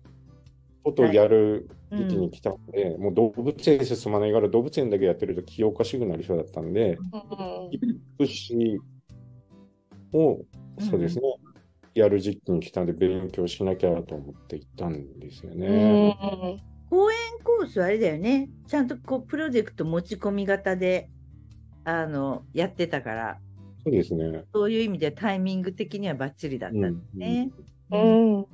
[0.84, 8.78] ことをやるうん時期に来たので、もう動物園進まないから動物園だけやってると気おかしくなりそうだったんで、うん物資
[10.12, 10.40] を、
[10.80, 11.22] そうですね、
[11.94, 16.10] やる時期に来たんで、勉強しなきゃと思って行ったんですようね。
[16.10, 16.60] ん。
[16.90, 18.48] 講演コースはあれだよね。
[18.66, 21.10] ちゃんとこうプロジェクト持ち込み型で
[21.88, 23.38] あのやってたから、
[23.82, 24.44] そうですね。
[24.52, 27.50] そういう意味でタイミング的にはバッチリだったんだね。
[27.90, 28.46] うん。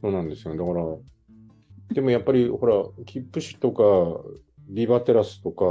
[0.00, 0.56] そうなんですよ。
[0.56, 4.22] だから、でもやっぱり、ほら、切符紙とか、
[4.68, 5.64] ビバテラスとか、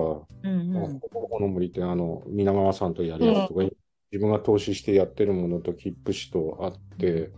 [0.43, 3.63] うんうんこの森ってあの、皆川さんとやるやつとか、
[4.11, 7.31] 自分が投資してやってるものと切符紙とあって、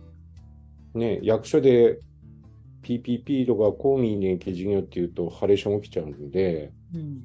[0.94, 2.00] ね、役所で
[2.82, 7.22] PPP とか公民連携事業っていうと、ハレーション起きちゃうんで、うん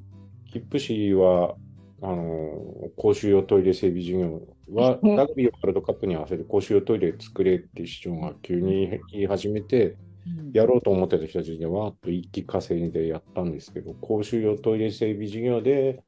[0.60, 1.54] 切符紙は、
[2.02, 4.42] あの、公衆用トイレ整備事業
[4.72, 10.06] は、う んラグビーワールドカップに合わせて公衆用トイレ作れって市長が急に言い始めて、うん
[10.52, 16.02] やろうと思ってた人たちでわーっと一気稼いでやったんですけど、公衆用トイレ整備事業で、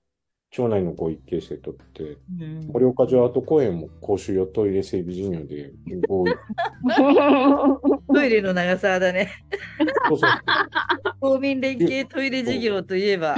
[0.51, 2.03] 町内の合意形成取って、
[2.41, 5.73] うん盛岡城跡公園も公衆用トイレ整備事業で
[6.09, 6.33] 合意。
[8.13, 9.29] トイレの長さだね。
[10.09, 10.31] そうそう
[11.21, 13.37] 公民連携トイレ事業といえば。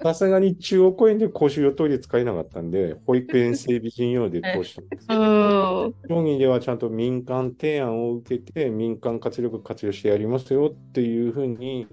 [0.00, 5.06] さすがに中央公園で公衆用トイレ使えなかったんで、保育園整備事業で 通したんです。
[5.10, 5.94] うん。
[6.08, 11.88] 協議ではちゃんと民間提案を受けて、民間活力活用してやりますよっていうふうに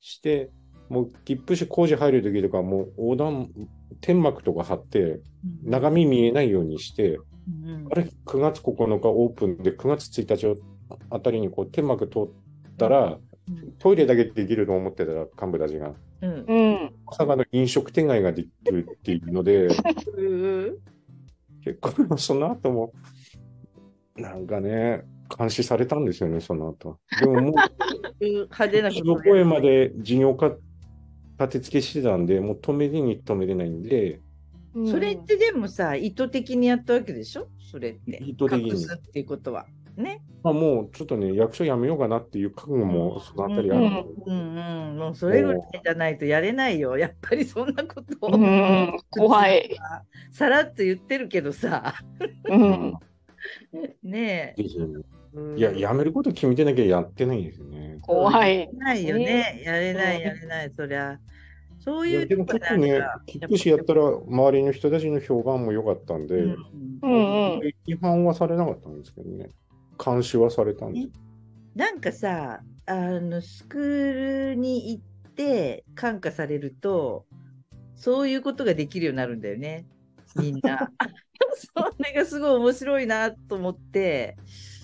[0.00, 0.50] して、
[0.88, 3.50] もう切符紙工事入るときとか、もう横断、
[4.00, 5.20] 天幕とか貼って、
[5.62, 10.60] 中身見えないようにして、うんあれ、9月9日オープンで、9月1日
[11.10, 12.28] あたりにこう天幕通っ
[12.76, 13.18] たら、
[13.78, 15.94] トイレだけできると思ってたら、幹部たちが。
[16.22, 16.44] うん
[17.06, 17.10] うん。
[17.10, 19.68] まさかの飲食店街ができるっていうので、
[20.16, 20.22] う
[20.72, 20.78] ん
[21.64, 22.92] 結構その後も、
[24.16, 25.02] なんかね、
[25.36, 26.98] 監視されたんですよね、その後。
[27.20, 27.54] でももう、
[28.20, 30.56] 派手なこ中央公園まで事業化
[31.40, 34.20] 立て付けしてたんで、もう止めるに止めれないんで、
[34.88, 37.48] それってでもさ、意図的にやったわけでしょ？
[37.68, 38.22] それって。
[38.22, 39.66] 意図的に隠すっていうことは。
[39.96, 40.22] ね。
[40.42, 44.98] まあ、もうちょっとね、役所辞めようかなっていう覚悟もそのあたりあるんで、うんうん。
[44.98, 46.96] もうそれぐらいじゃないとやれないよ。
[46.96, 48.36] やっぱりそんなことを。
[48.36, 48.96] うん。
[49.10, 49.76] 怖い。
[50.30, 51.94] さらっと言ってるけどさ。
[52.44, 52.94] うん。
[54.02, 54.62] ねえ。
[55.56, 57.98] いや、辞めること決めてなきゃやってないんですよね。
[58.02, 58.68] 怖い。
[58.74, 59.62] ないよね。
[59.64, 61.18] やれない、やれない、そりゃ。
[61.78, 66.56] そういうでもちょっとねなんか、切符紙やったら、周りの人たちの評判も良かったんで、うん
[67.02, 67.60] うんうん。
[67.86, 69.50] 批判はされなかったんですけどね、
[70.02, 71.08] 監視はされたんです。
[71.74, 74.12] なんかさ、あの、スクー
[74.50, 77.26] ルに行って感化されると、
[77.96, 79.86] そういうことができるようになるんだよね、
[80.36, 80.90] みんな。
[81.56, 84.36] それがすごい面白いなと思って、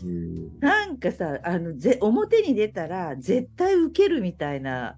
[0.03, 4.97] うんなんかさ、あのぜ表に出たら絶対受けるみたいな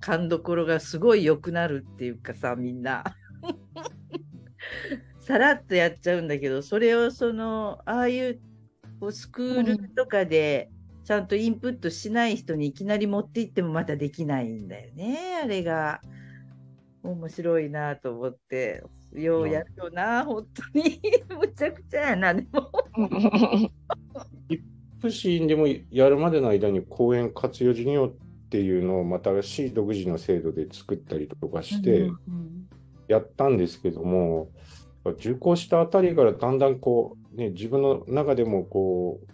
[0.00, 3.04] 勘どころがすごい良くなるっていうかさ、みんな。
[5.20, 8.40] さらっとやっちゃうんだけど、それをその、ああいう
[9.02, 10.70] こうスクールとかで
[11.02, 16.00] ちゃんとインプットしない人にいきなり持っていってもまたできないんだよね、あれが。
[17.02, 21.00] 面白いなと思って、ようやるよな、本当に。
[21.36, 22.70] むちゃくちゃやな、でも。
[25.00, 32.08] プシーでもやるまでの間に公園活用事業っていうのをまた市独自の制度で作ったりとかしてうん。
[32.08, 32.68] うん。
[33.08, 33.56] やったん。
[33.56, 34.52] ですけども、
[35.04, 36.58] 受講したあたりからだん。
[36.58, 36.78] だん。
[36.78, 39.32] こう、ね、自分の中でもこう、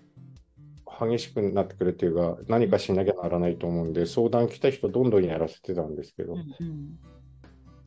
[1.06, 6.36] 激しくなってくるっていうか、何かしなきゃならないと思うんで、相談来た人どんどんやらせてたんですけど、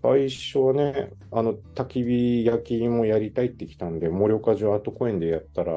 [0.01, 5.73] 最初はね、あの、焚き火焼きもやりたいって来たんで、盛岡城跡公園でやったら、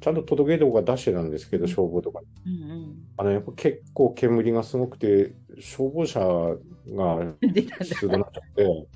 [0.00, 2.60] ちゃんと届け動画出してたんですけど、消防とかに。
[2.60, 2.94] うんうん。
[3.16, 8.86] あの、やっぱ結構煙がすごくて、消防車が 出なっちゃって、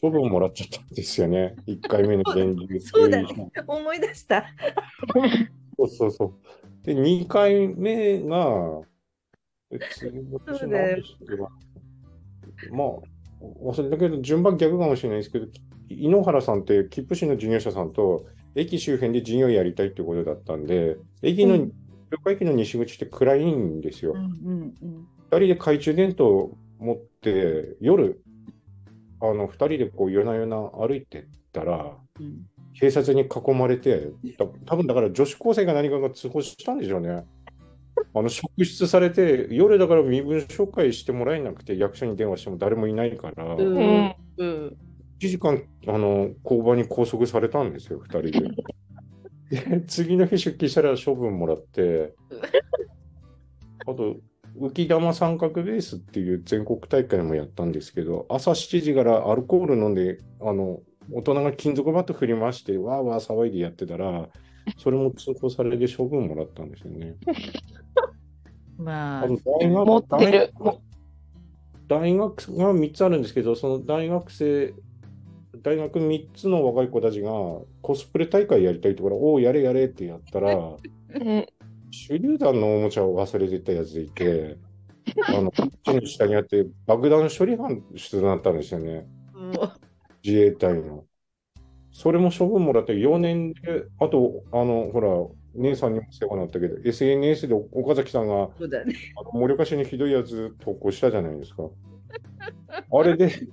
[0.00, 1.54] 処分もらっちゃったんですよね。
[1.66, 4.44] 1回目の厳重そうだね思い出した。
[5.76, 6.86] そうそうそう。
[6.86, 8.38] で、2回目が、
[9.90, 10.08] そ
[10.66, 11.02] うだよ
[12.70, 12.88] まあ、
[13.62, 15.46] 忘れたけど、順番逆かもしれないですけど、
[15.88, 21.72] 井ノ原さんって切符紙の事業者さんと駅周辺で事業やりたいってことだったんで、駅の、うん
[22.08, 24.12] 両駅の西口って暗いんですよ。
[24.12, 24.16] う
[25.38, 28.22] 人で懐中電灯持って、夜、
[29.20, 32.46] あの、二人でこう夜な夜な歩いてったら、うん
[32.78, 37.24] 警察に囲まれて、た多分だから女子高生が何かが通報したんでしょうね。
[38.14, 44.14] あの、職質されて、夜だから身分紹介してもらえなくて、役所に電話しても誰もいないから、うんうん。
[44.36, 44.76] うん
[45.18, 48.50] 1時間、あの、交番に拘束されたんですよ、二人で。
[49.50, 52.12] で、次の日出勤したら処分もらって、
[53.86, 54.16] あと、
[54.58, 60.80] 浮玉三角ベースっていう全国大会もやったんですけど、朝7時からアルコール飲んで、あの、
[61.12, 64.28] 大人が金属バット振り回して、わーわー騒いでやってたら、
[64.78, 67.14] それも通報されて処分もらったんですよね。
[68.78, 70.52] まああの大学持ってる。
[71.88, 74.74] 大学が3つあるんですけど、その大学生、
[75.62, 77.30] 大学3つの若い子たちが
[77.80, 80.78] コスプレ大会やりたいってから、おお、やれやれってやったら、う
[81.18, 81.46] ん
[82.08, 84.56] 手榴弾のおもちゃを忘れてたやついて、
[85.28, 89.06] あの、こっちの下にあって、爆弾処理班出動になったんですよね。
[90.22, 91.04] 自衛隊の。
[91.92, 95.08] それも処分もらって4年で、あと、あの、ほら、
[95.54, 98.94] 姉さんにも世話になったけど、SNS で岡崎さんがそうだね。
[99.18, 101.62] あの盛岡市にひどいやつ投稿したじゃないですか。
[102.92, 103.48] あれで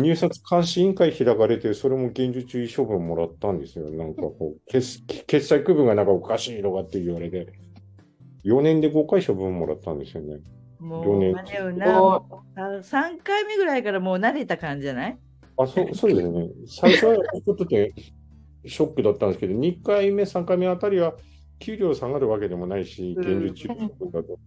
[0.00, 3.90] 入札監視委員会開かれて、それも厳重注意処分もらったんですよ。
[3.90, 7.52] なんかこう、決決済区分がなんかおかしいのかって言われて、
[8.44, 10.38] 4年で5回処分もらったんですよね。
[10.78, 15.18] もう、四年あれよな、もうさ3回目ぐらいからもう慣れた感じじゃない？
[15.56, 16.48] あ、そう、そうですね。
[16.66, 17.92] 最初はちょっとね、
[18.66, 21.14] ショックだったんですけど、2回目、3回目あたりは、
[21.58, 24.38] 給料下がるわけでもないし、うん現実中国だと。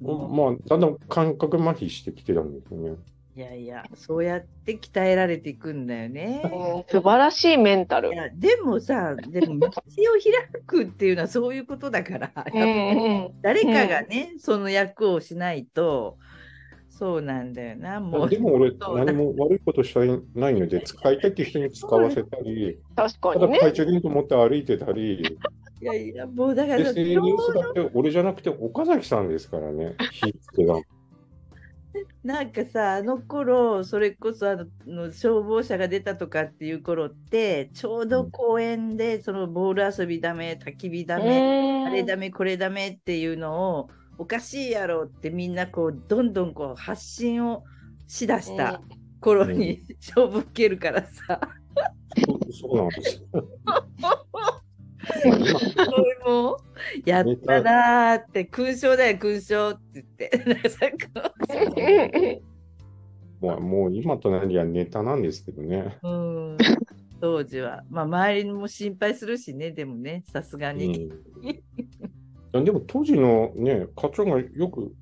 [0.00, 2.96] まあ、だんだん感覚麻痺してきてたんですよね。
[3.34, 6.42] いやいや、そうやって鍛えられていくんだよね。
[6.44, 8.16] うん素晴らしいメンタルい。
[8.16, 12.30] やでもさ、でも道を開くっていうのはそういうことだから、
[13.40, 16.18] 誰かがね、その役をしないと、
[16.90, 18.28] そうなんだよな、もう。
[18.28, 23.58] でも俺、何も悪いことしたいないので、使いたいって人に使わせたり、ただ確かにね。
[23.58, 25.22] 懐中電灯持って歩いてたり、
[25.80, 30.82] いやいや、もうだから、SNS だって俺じゃなくて岡崎さんですからね、火つけが。
[32.24, 47.64] なんかさ、あの頃、それこそあのの消防車が出たとかっていう頃って、ちょうど公園で、そのボール遊びダメ、焚き火ダメ、あれダメ、これダメっていうのを、おかしいやろってみんなこう、どんどんこう発信を
[48.06, 48.80] しだした
[49.20, 51.40] 頃に勝負受けるからさ、
[52.26, 53.22] そうそうなんです
[56.24, 56.58] も
[57.04, 60.86] やったなーって、勲章だよ、勲章って言って、なんかさ
[63.40, 65.98] もうもう今となりはネタなんですけどね。
[66.02, 66.56] うん、
[67.20, 67.82] 当時は。
[67.90, 71.10] まあ、周りも心配するしね、でもね、さすがに。
[72.52, 74.94] うん、でも当時のね、課長がよく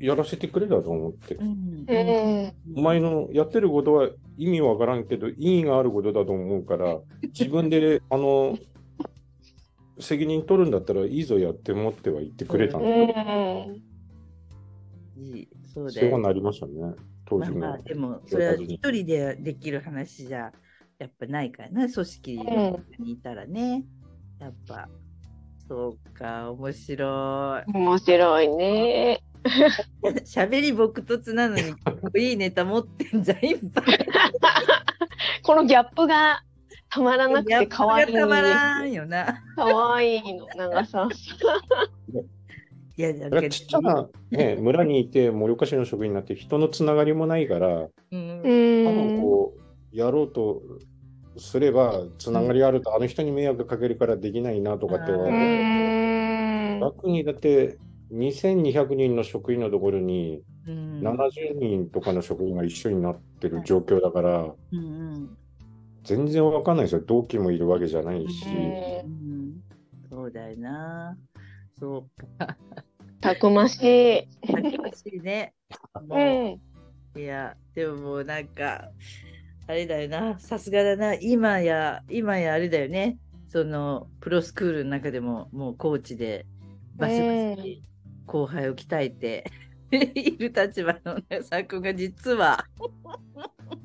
[0.00, 1.34] やらせてくれたと思って。
[1.34, 6.98] うんうんお前のやってることは意味わからんけど、意義があることだと思うから、
[7.38, 8.56] 自分で、あの、
[9.98, 13.82] 責任取るんだったらいいぞやって思っては言ってくれたんうで、ん
[15.16, 16.18] いいそうだ世話によ。
[16.18, 17.78] なりましたね、当時のまあまあ、。
[17.78, 20.52] でも、それは一人でできる話じゃ、
[20.98, 22.38] やっぱないからね、組織
[22.98, 23.84] にいたらね。
[24.38, 24.88] やっぱ、
[25.68, 27.72] そうか、面白い。
[27.72, 29.20] 面白いね。
[30.24, 31.62] 喋り朴突なのに、
[32.16, 33.84] いいネタ持ってんじゃん、いっぱい。
[35.42, 36.42] このギャップが
[36.92, 39.42] たまらなくて可愛いたまらんよな。
[39.56, 41.16] 可愛いの、長澤さ
[42.94, 49.22] いや、だちっちゃな、ね、村にいて、盛岡市の職員になって、人のつながりもないから、うん多分ん。
[49.22, 50.60] こう、やろうと
[51.38, 55.28] すれば、つながりあると、あの人に迷惑かけるからできないなとかっては。
[56.78, 57.78] 楽にだって
[58.12, 65.38] 2200人の職員のところにうん70人とかの職員が一緒になってる状況だからうんうん
[66.04, 69.62] 全然わかんないですよ同期もいるわけじゃないし、うん
[70.12, 71.16] そうだよな。
[71.80, 72.54] そうか。
[73.22, 74.28] たくましい。
[74.46, 75.54] たくましいね。
[75.94, 76.60] うもん。
[77.16, 78.90] ういや、でももうなんか、
[79.66, 80.38] あれだよな。
[80.38, 81.14] さすがだな。
[81.14, 83.16] 今や、今やあれだよね。
[83.48, 86.44] その、プロスクールの中でも、もうコーチで、
[86.96, 87.82] バシバシ
[88.26, 89.50] 後輩を鍛えて、
[89.96, 92.64] いる立場のね、さくんが実は、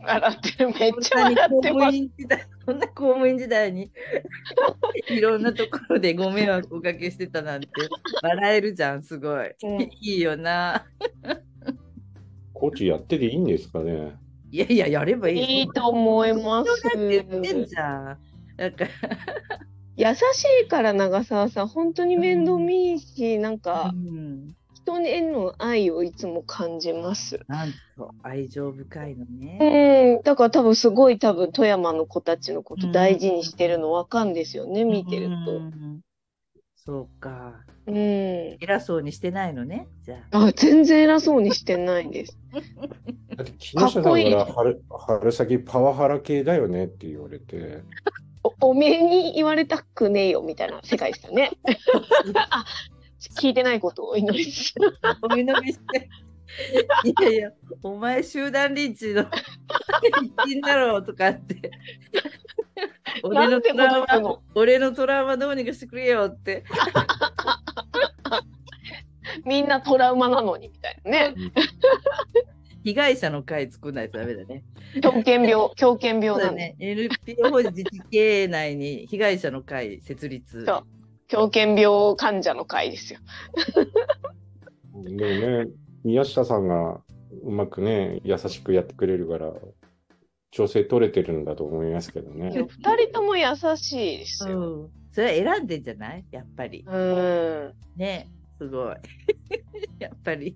[0.05, 0.69] 笑ってる。
[0.69, 1.97] めっちゃそんな笑ってます。
[1.97, 3.91] に公務員時代、そんな公務員時代に、
[5.09, 7.67] いろんなところでご迷惑おかけしてたなんて、
[8.21, 9.51] 笑えるじゃん、すごい。
[9.63, 10.85] うんいいよな。
[12.53, 14.15] コーチやってていいんですかね？
[14.49, 15.59] いやいや、やればいい。
[15.59, 16.71] いいと思います。
[16.95, 18.17] 言ってんじゃん。
[18.57, 18.85] なんか、
[19.95, 24.55] 優しいから長澤さん、本当に面倒見いいし、なんかうん、
[24.95, 27.41] 人への愛をいつも感じます。
[27.47, 30.17] なんと愛情深いのね。
[30.17, 35.59] うん、だから多分すごい多分富山の子たちのこと大事にしてるのわかんですよね、見てるうと。
[35.59, 36.01] ん
[36.75, 37.55] そうか。
[37.85, 37.95] うん。
[37.95, 39.87] 偉そうにしてないのね。
[40.05, 40.45] じゃあ。
[40.45, 42.37] あ、全然偉そうにしてないです。
[43.35, 47.83] だって木下さんから春春先パワハラ系だよねって言われて
[48.43, 51.51] おおめえに言われたくねえよみたいな世界ですよね。
[52.35, 52.65] あ、
[53.19, 54.73] 聞いてないことをお祈りし
[55.21, 56.09] お見延びして。
[57.03, 57.51] いやいや、
[57.83, 59.25] お前集団リンチの
[60.45, 61.71] 一員だろうとかって。
[63.23, 66.63] 俺のトラウマ、俺のトラウマどうにかしてくれよって。
[69.45, 71.35] みんなトラウマなのにみたいなね。
[72.83, 74.63] 被害者の会作んないとダメだね。
[75.01, 76.39] 狂犬病、狂犬病。
[76.39, 76.75] だね。
[76.79, 80.63] NPO 法人自治経営内に被害者の会設立。
[80.65, 80.96] そう
[81.27, 83.19] 狂犬病患者の会ですよ。
[84.95, 85.15] でも
[85.65, 85.67] ね、
[86.03, 87.01] 宮下さんが
[87.43, 89.51] うまくね、優しくやってくれるから、
[90.51, 92.51] 調整取れてるんだと思いますけどね。
[92.51, 94.59] 二人とも優しいですよ。
[94.59, 94.89] うん。
[95.11, 96.25] それは選んでんじゃない？
[96.31, 96.85] やっぱり。
[96.87, 97.73] うん。
[97.97, 98.29] ね。
[98.57, 98.95] すごい。
[99.99, 100.55] やっぱり。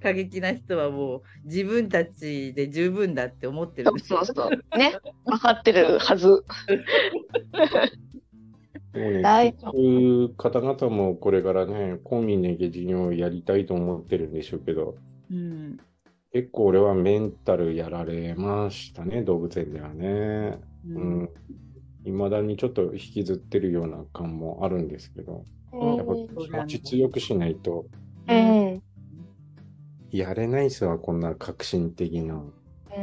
[0.00, 4.78] 過激な人はもう自分たちで十分だって思ってるんですそうそうそう。
[4.78, 4.96] ね。
[5.24, 6.44] 分かってるはず。
[8.96, 14.96] でもね、大そういう方々もこれからね、公民連携事業をやりたいと思ってるんでしょうけど、
[15.30, 15.78] うん。
[16.32, 20.58] 結構俺はメンタルやられましたね、動物園ではね。
[20.88, 21.30] ううんん。
[22.04, 27.86] 未だにちょっと引きずってるような感もあるんですけど、うんやっぱ気持ち強くしないと
[28.28, 28.82] うん。
[30.10, 32.42] やれないっすわ、こんな革新的な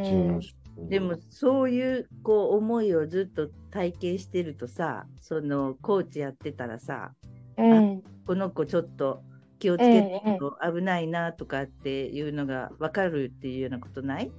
[0.04, 0.62] 事業所。
[0.78, 7.13] でもそういうこう思いをずっと体験してるとさそのコーチやってたらさ
[7.57, 8.03] うん。
[8.26, 9.21] この子ちょっと
[9.59, 14.32] 気をつけてと危ないなとかっていうのが分かるっていうようなことない？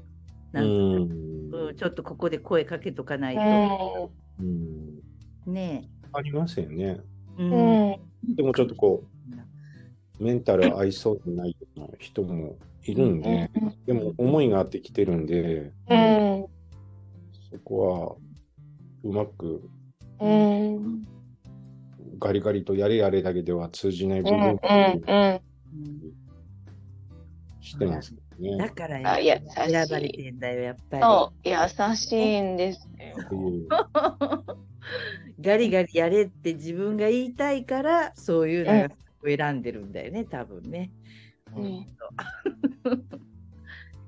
[0.53, 1.03] なんかうん。
[1.53, 4.11] うんちょっとここで声かけとかないと、
[4.41, 5.01] うん。
[5.47, 7.01] ねありますよね。
[7.39, 7.73] え、ううん
[8.33, 8.35] ん。
[8.37, 9.05] でもちょっとこ
[10.21, 13.51] う、メンタル合いそうにないような人もいるんで、
[13.87, 16.47] でも思いがあってきてるんで、うん。
[17.51, 18.17] そこは
[19.03, 19.63] うまく
[20.21, 21.03] うん。
[22.19, 24.41] ガリガリとやれやれだけでは通じない部うん。
[24.41, 25.03] 分うん。
[25.07, 25.41] うん
[27.61, 28.59] してますね。
[28.59, 31.03] だからあいや選ばれてんだよやっぱり。
[31.03, 33.17] そう、優しいんですよ。
[35.41, 38.89] ガリガリやれって自分が言いたいからそういうのを
[39.27, 40.91] 選んでるんだよね、多分ね。
[40.99, 41.24] うん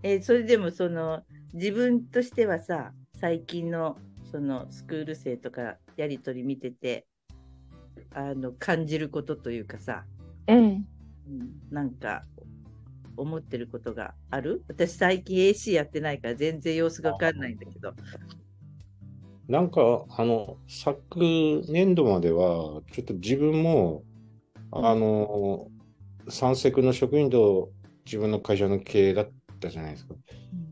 [0.02, 1.22] えーそれでもその
[1.52, 3.98] 自分としてはさ最近の
[4.30, 7.06] そのスクール生とかやり取り見てて
[8.12, 10.04] あの感じることというかさ、
[10.48, 10.58] うん。
[10.58, 10.86] うん、
[11.70, 12.24] なんか
[13.16, 14.62] 思ってることがある？
[14.68, 17.94] 私最近 AC やってないから全然様子がわかんないんだけど。
[19.48, 20.98] なんか、あの、昨
[21.68, 24.02] 年度までは、ちょっと自分も、
[24.72, 25.68] あの、
[26.28, 27.70] 三セクの職員と
[28.04, 30.14] 自分の会社の経営だったじゃないですか。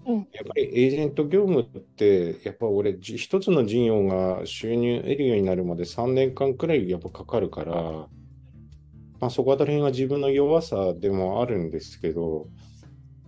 [0.07, 7.75] うんやっぱりエージェント業務って、やっぱ俺、じ一つの事業が収入得るようになるまで3年間くらいやっぱかかるから、
[9.21, 12.49] まあ、そこあたりが自分の弱さでもあるんですけど、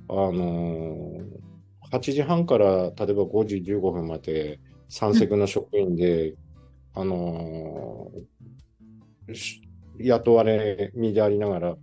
[0.08, 1.18] あの
[1.90, 6.34] 8時半から例えば5時15分まで三セクの職員で、
[6.94, 8.10] あの
[9.32, 9.62] し
[9.98, 11.76] 雇われ身でありながら、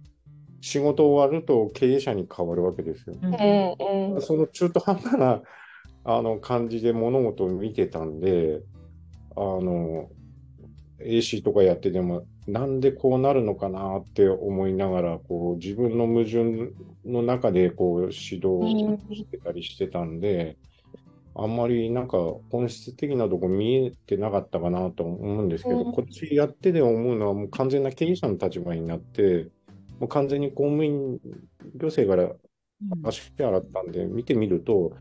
[0.64, 3.18] 仕事終わると経営者に変わるわけですよ。
[3.22, 4.22] うん。
[4.22, 5.42] その中途半端な
[6.06, 8.62] あの感じで物事を見てたんで、
[9.36, 10.10] あの、
[11.02, 16.72] AC とかやってても、なんでこうなるのかなって思いながら、こう自分の矛盾
[17.06, 20.56] の中でこう指導してたりしてたんで、
[21.36, 22.18] あんまりなんか
[22.52, 29.48] 本質的なとこ見えてなかったかなと思うんですけど、うんこっちやってで思うのはもう完全な経営者の立場になって、
[30.04, 31.18] もう完全に公務員
[31.76, 32.36] 行政から
[33.08, 34.92] 足洗ったんで、見てみると、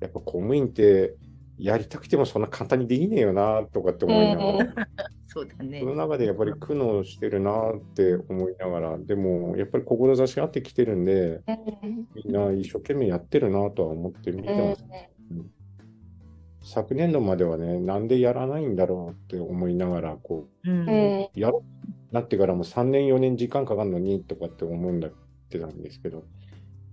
[0.00, 1.14] やっぱ公務員って
[1.56, 4.74] やりたくてもそんな簡単にできねえよなとかって思いながら、
[5.24, 5.86] そうだねそ。
[5.86, 11.42] の中でやっぱり苦悩してるなって思いながら、でもやっぱり志があってきてるんで、
[12.16, 14.84] みんな一生懸命やってるなとは思って見てます。
[16.60, 20.48] 昨年度まではね、なんでやらないんだろうって思いながら、こ。
[20.64, 20.68] う、
[21.38, 21.75] やろう
[22.16, 25.12] なってからも3年、4年時間かかるのにとかって思うんだっ
[25.48, 26.24] てたんですけど、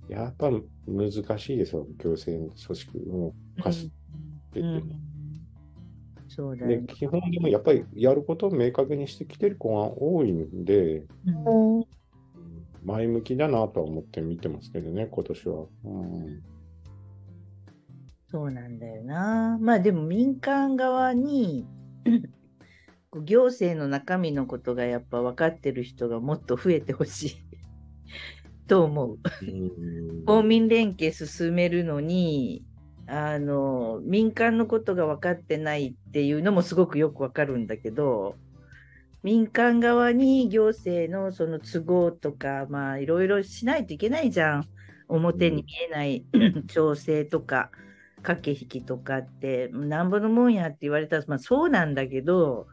[0.09, 0.51] やっぱ
[0.87, 4.59] 難しいですよ、行政組織も貸しってて。
[4.59, 5.13] うん
[6.35, 6.83] そうだね。
[6.87, 11.85] 基本でもやっぱりやることを明確にしてきてる子が多いんで、うんうん。
[12.83, 15.65] 前向きだなとは思って見てますけどね、今年は。
[15.85, 16.43] うん
[18.31, 19.59] そうなんだよな。
[19.61, 21.67] まあでも民間側に
[23.21, 27.35] 行政の中身のことがやっぱ分かってる人がもっと増えてほしい
[28.67, 29.19] と思う。
[30.25, 32.65] 公民連携進めるのに
[33.07, 38.35] あの民間のことが分かってないっていうのもすごくよく分かるんだけど
[39.23, 44.67] 民間側に行政のその都合とか、まあいろいろしないといけないじゃん。
[45.07, 46.25] 表に見えない
[46.67, 47.71] 調整とか、
[48.21, 52.67] 駆け引きとかって、なんぼのもんやって言われたら、まあそうなんだけど、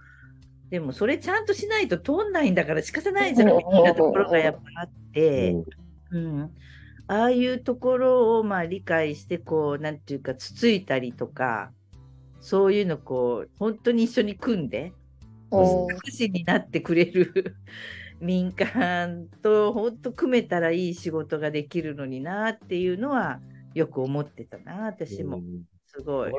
[0.71, 5.57] でもそれちゃんとしないと通んないんだから仕方ないじゃんみたいなところがやっぱあって、
[6.11, 6.51] うん、
[7.09, 11.73] ああいうところをまあ理解してこうなんていうかつついたりとか
[12.39, 14.93] そういうのこう本当に一緒に組んで
[15.51, 17.57] 福祉になってくれる
[18.21, 23.41] 民間と本当組めたらいい仕事ができるのになっていうのは
[23.75, 25.39] よく思ってたな私も。
[25.39, 25.65] うん。
[25.87, 26.33] すごい。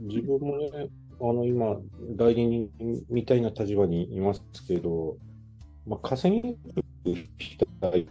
[0.00, 0.88] 自分もね、
[1.20, 1.76] あの今、
[2.16, 2.70] 代理人
[3.08, 5.16] みたいな立場にいますけど、
[5.86, 6.56] まあ、稼ぎ
[7.04, 8.06] る人はいっ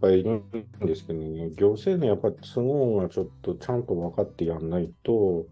[0.00, 5.46] ぱいいるんですけどね、行政のやっぱ都合がちょっとちゃんと分かってやんないと、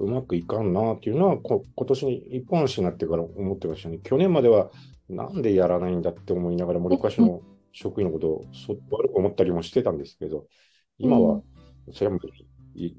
[0.00, 3.98] うまくいかんなっていうのは、こ今年に一本足になってから思ってましたね。
[4.02, 4.70] 去年までは、
[5.08, 7.40] なんでやらないんだって思いながら、森岡市の
[7.72, 10.46] 職員のことをそ悪く思ったりもしてたんですけど、
[10.98, 11.42] 今は、
[11.92, 12.28] それはもう
[12.74, 12.94] い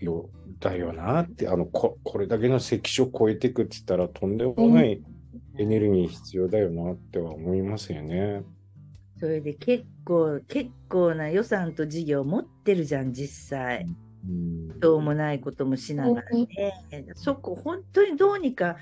[0.00, 0.28] よ
[0.60, 5.02] だよなって、あのこ、これだけの関所を超えていくって言ったら、とんでもない
[5.58, 8.42] エネルギー必要だよなっては思いますよね。
[9.20, 13.84] それで結構結構な予算と事業持ってるじゃん実際。
[13.84, 16.46] うんどうもないこともしながらね、
[17.14, 18.76] そこ本当にどうにか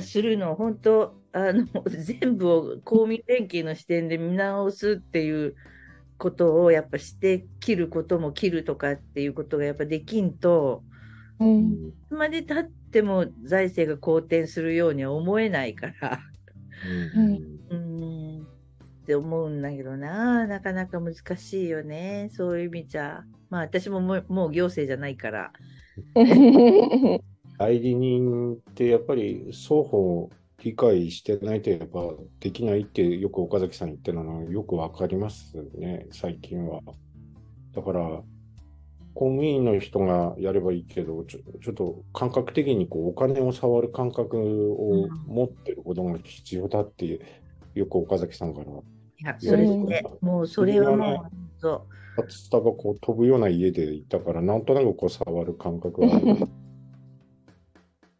[0.00, 5.54] するの、本当あの、 全部を公民連携の視点で見直すっていう
[6.18, 10.82] ことをやっぱして切ることも切るとかっていうことがやっぱできんと、
[11.38, 11.88] うん。
[11.88, 16.20] いつまでたっても財政が好転するようには思えないから、
[17.14, 17.34] うん。
[17.34, 18.42] うーん。
[18.42, 23.22] って思うんだけどな、なかなか難しいよね、そういう意味じゃ。
[23.50, 25.52] まあ私ももうもう行政じゃないから。
[27.58, 30.28] 代理人ってやっぱり双方
[30.62, 32.00] 理解してないとやっぱ
[32.40, 36.80] できないってよく岡崎さん言ってるのはよくわかりますね、最近は。
[37.74, 38.22] だから、
[39.14, 47.20] 公務員の人がやればいいけど、ちょちょっと感覚的にこうお金を触る感覚を持ってることが必要だって、
[47.74, 48.72] よく岡崎さんから、い
[49.24, 51.86] や、それで、もうそれはもう、そ
[52.16, 56.48] 札束がこう飛ぶような家でいたから、なんとなくこう触る感覚がある。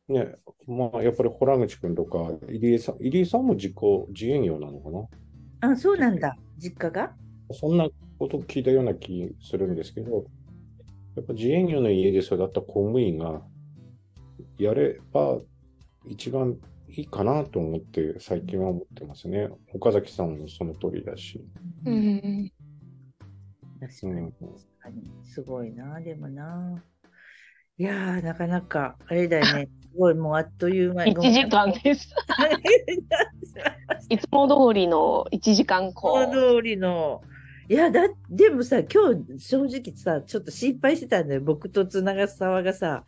[0.08, 0.36] ね、
[0.66, 3.74] まあやっぱり洞口君とか入江さん、入江さんも自己
[4.10, 5.00] 自営業なのかな？
[5.00, 5.08] う、
[5.60, 7.14] あ、そうなんだ、実家が？
[7.52, 7.88] そんな
[8.18, 10.26] こと聞いたような気するんですけど、
[11.16, 13.42] やっぱ自営業の家で育った公務員が
[14.58, 15.38] やれば
[16.06, 16.56] 一番
[16.88, 19.48] いいかなと思って最近は思ってますね。
[19.74, 21.44] 岡崎さんもその通りだし。
[21.84, 22.52] うん。
[23.80, 26.82] 確かに、うん、すごいな、でもな。
[27.78, 31.14] いやー、なかなか、あれだよね、 すごい、もうあっという間に。
[31.14, 32.14] 1時間です。
[34.08, 37.22] いつも通りの1時間ここの通りの。
[37.68, 41.42] いや、だ、でもさ、今日、正直さ、ちょっと心配してたんだよ。
[41.42, 43.04] 僕とつなが沢がさ、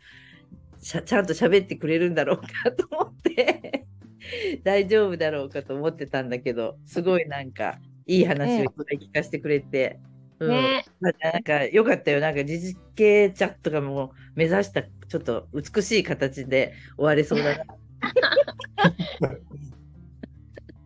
[0.79, 3.87] ちゃんと喋ってくれるんだろうかと思って、
[4.63, 9.99] 大丈夫だろうかと思ってたんだけど、すごいなんか、いい話をいっぱい聞かせてくれて、
[10.39, 10.45] う。
[10.45, 10.51] うん。
[10.51, 10.85] ね。
[10.99, 12.19] なんか、よかったよ。
[12.19, 14.09] なんか、自治系チャットがもう
[14.39, 17.63] 目指した、ちょっと美しい形で終われそうだな。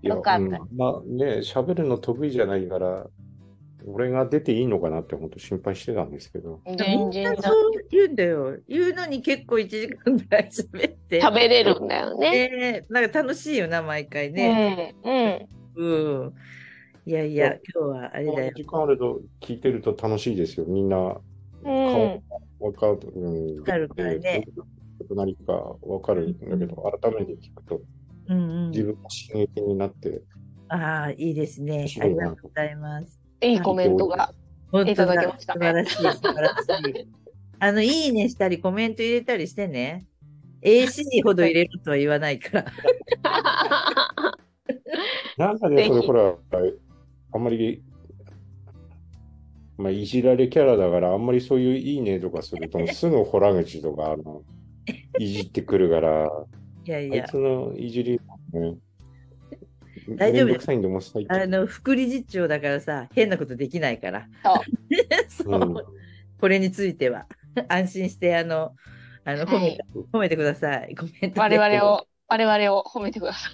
[0.02, 3.06] いや、よかったうんまあね、喋るの得意じゃないから、
[3.86, 6.62] 俺が出ていいのかなって本当心配してたんですけど。
[6.66, 8.58] 全みん然なそう言うんだよ。
[8.68, 11.22] 言うのに結構1時間ぐらい喋って。
[11.22, 12.32] 食べれるんだよね。
[12.32, 14.96] ねなんか楽しいよな、毎回ね。
[15.04, 15.84] うん。
[15.84, 16.24] うん。
[16.24, 16.34] うん。
[17.06, 18.52] いやいや、今日はあれだよ。
[18.56, 20.66] 時間あると聞いてると楽しいですよ。
[20.66, 22.24] みんなうん顔
[22.64, 23.00] わかる。
[23.14, 23.60] うん。
[23.60, 24.46] わかるからね
[25.14, 27.82] 何かわかるんだけど、改めて聞くと
[28.30, 28.84] うんうん自。
[28.84, 30.22] 分も刺激になって、
[30.70, 31.88] ああ、いいですね。
[32.00, 33.20] ありがとうございます。
[33.42, 34.34] いいコメントが。
[34.74, 37.08] いただきました素晴らしい、素晴らしい。
[37.60, 40.08] あの、いいねしたり、コメント入れたりしてね。
[40.64, 42.66] AC ほど入れるとは言わないから。
[45.38, 46.36] なんかね、それほら、
[47.34, 47.84] あんまり、
[49.78, 54.44] まあ、いじられキャラだから、あんまりそういういいねとかすると、 すぐ洞口とか、あの、
[55.20, 56.30] いじってくるから、
[56.86, 58.20] いやいやあいつ、のいじり、
[58.54, 58.76] ね、
[60.10, 61.36] 大丈夫で、もう最近。
[61.36, 64.28] あの、副理事長だからさ、変なことできないから。
[65.30, 65.74] そう うん
[66.40, 67.26] これについては。
[67.70, 68.76] 安心して、あの、
[69.24, 70.96] あの褒めて、褒めてください。
[70.96, 73.54] コメントで我々を、我々を褒めてください。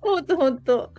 [0.00, 0.92] 本当本当。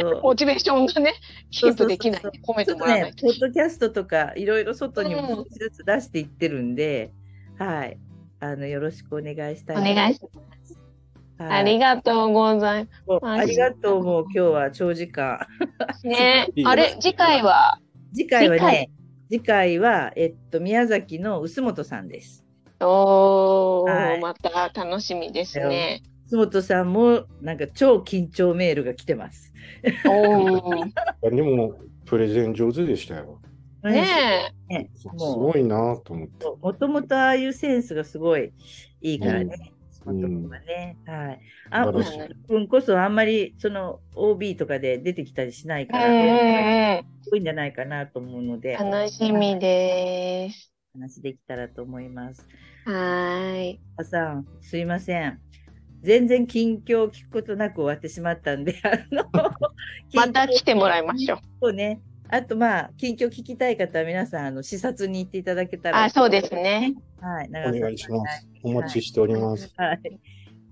[0.00, 1.14] そうモチベーションがね、
[1.50, 3.26] キープできないそうで褒めてもらわない、と。
[3.26, 7.12] ねポッドキャストとかいろいろ外にもずつ出していってるんで、
[7.58, 7.98] はい。
[8.40, 9.76] あの、よろしくお願いしたい。
[9.76, 10.80] お願いします。
[11.38, 15.38] ありがとうございもうありがとう、もう今日は長時間。
[15.78, 16.06] ます。
[16.06, 17.78] ねあれ、次回は、
[18.14, 18.90] 次回はね、
[19.30, 22.44] 次回は、えっと、宮崎の臼本さんです。
[22.80, 26.02] おー、はいまた楽しみですね。
[26.30, 29.52] 臼本さんも、なんか超緊張メールが来てます。
[31.22, 31.74] でも、
[32.06, 33.40] プレゼン上手でしたよ。
[33.82, 36.46] ねねすごいなと思って。
[36.60, 38.52] もともとああいうセンスがすごい
[39.00, 39.44] いいからね。
[39.46, 39.80] うん
[40.48, 40.96] はね。
[41.06, 41.40] はい。
[41.70, 45.86] あ、素晴らしい臼本君こそあんまり、その OB とかで出てきたりしないえ。
[45.86, 48.90] から、うんね、うんすごいんじゃないかなと思うので、うん。
[48.90, 50.72] 楽しみです。
[50.92, 52.46] 話できたらと思います。
[52.86, 53.80] はーい。
[53.96, 55.40] あさん、すいません。
[56.02, 59.24] 全然近況を聞くことなく終わってしまったんで、あの、
[60.14, 61.38] また来てもらいましょう。
[61.60, 62.00] そうね。
[62.28, 66.04] あと、まあ、近況聞きたい方は皆さん、あの、視察に行っていただけたら。
[66.04, 66.94] あ、そうですね。
[67.20, 67.48] はい。
[67.48, 68.48] お願いします。
[68.62, 69.72] お待ちしております。
[69.76, 70.20] はい。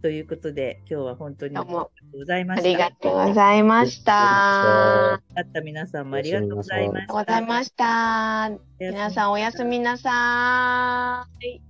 [0.01, 2.68] ということで、今日は本当にありがとうございまあした。
[2.68, 4.12] りがとうございました。
[4.14, 7.01] ああった皆さんもありがとうございました。
[7.01, 8.51] りがとうございました。
[8.79, 11.68] 皆さんおやすみなさーい。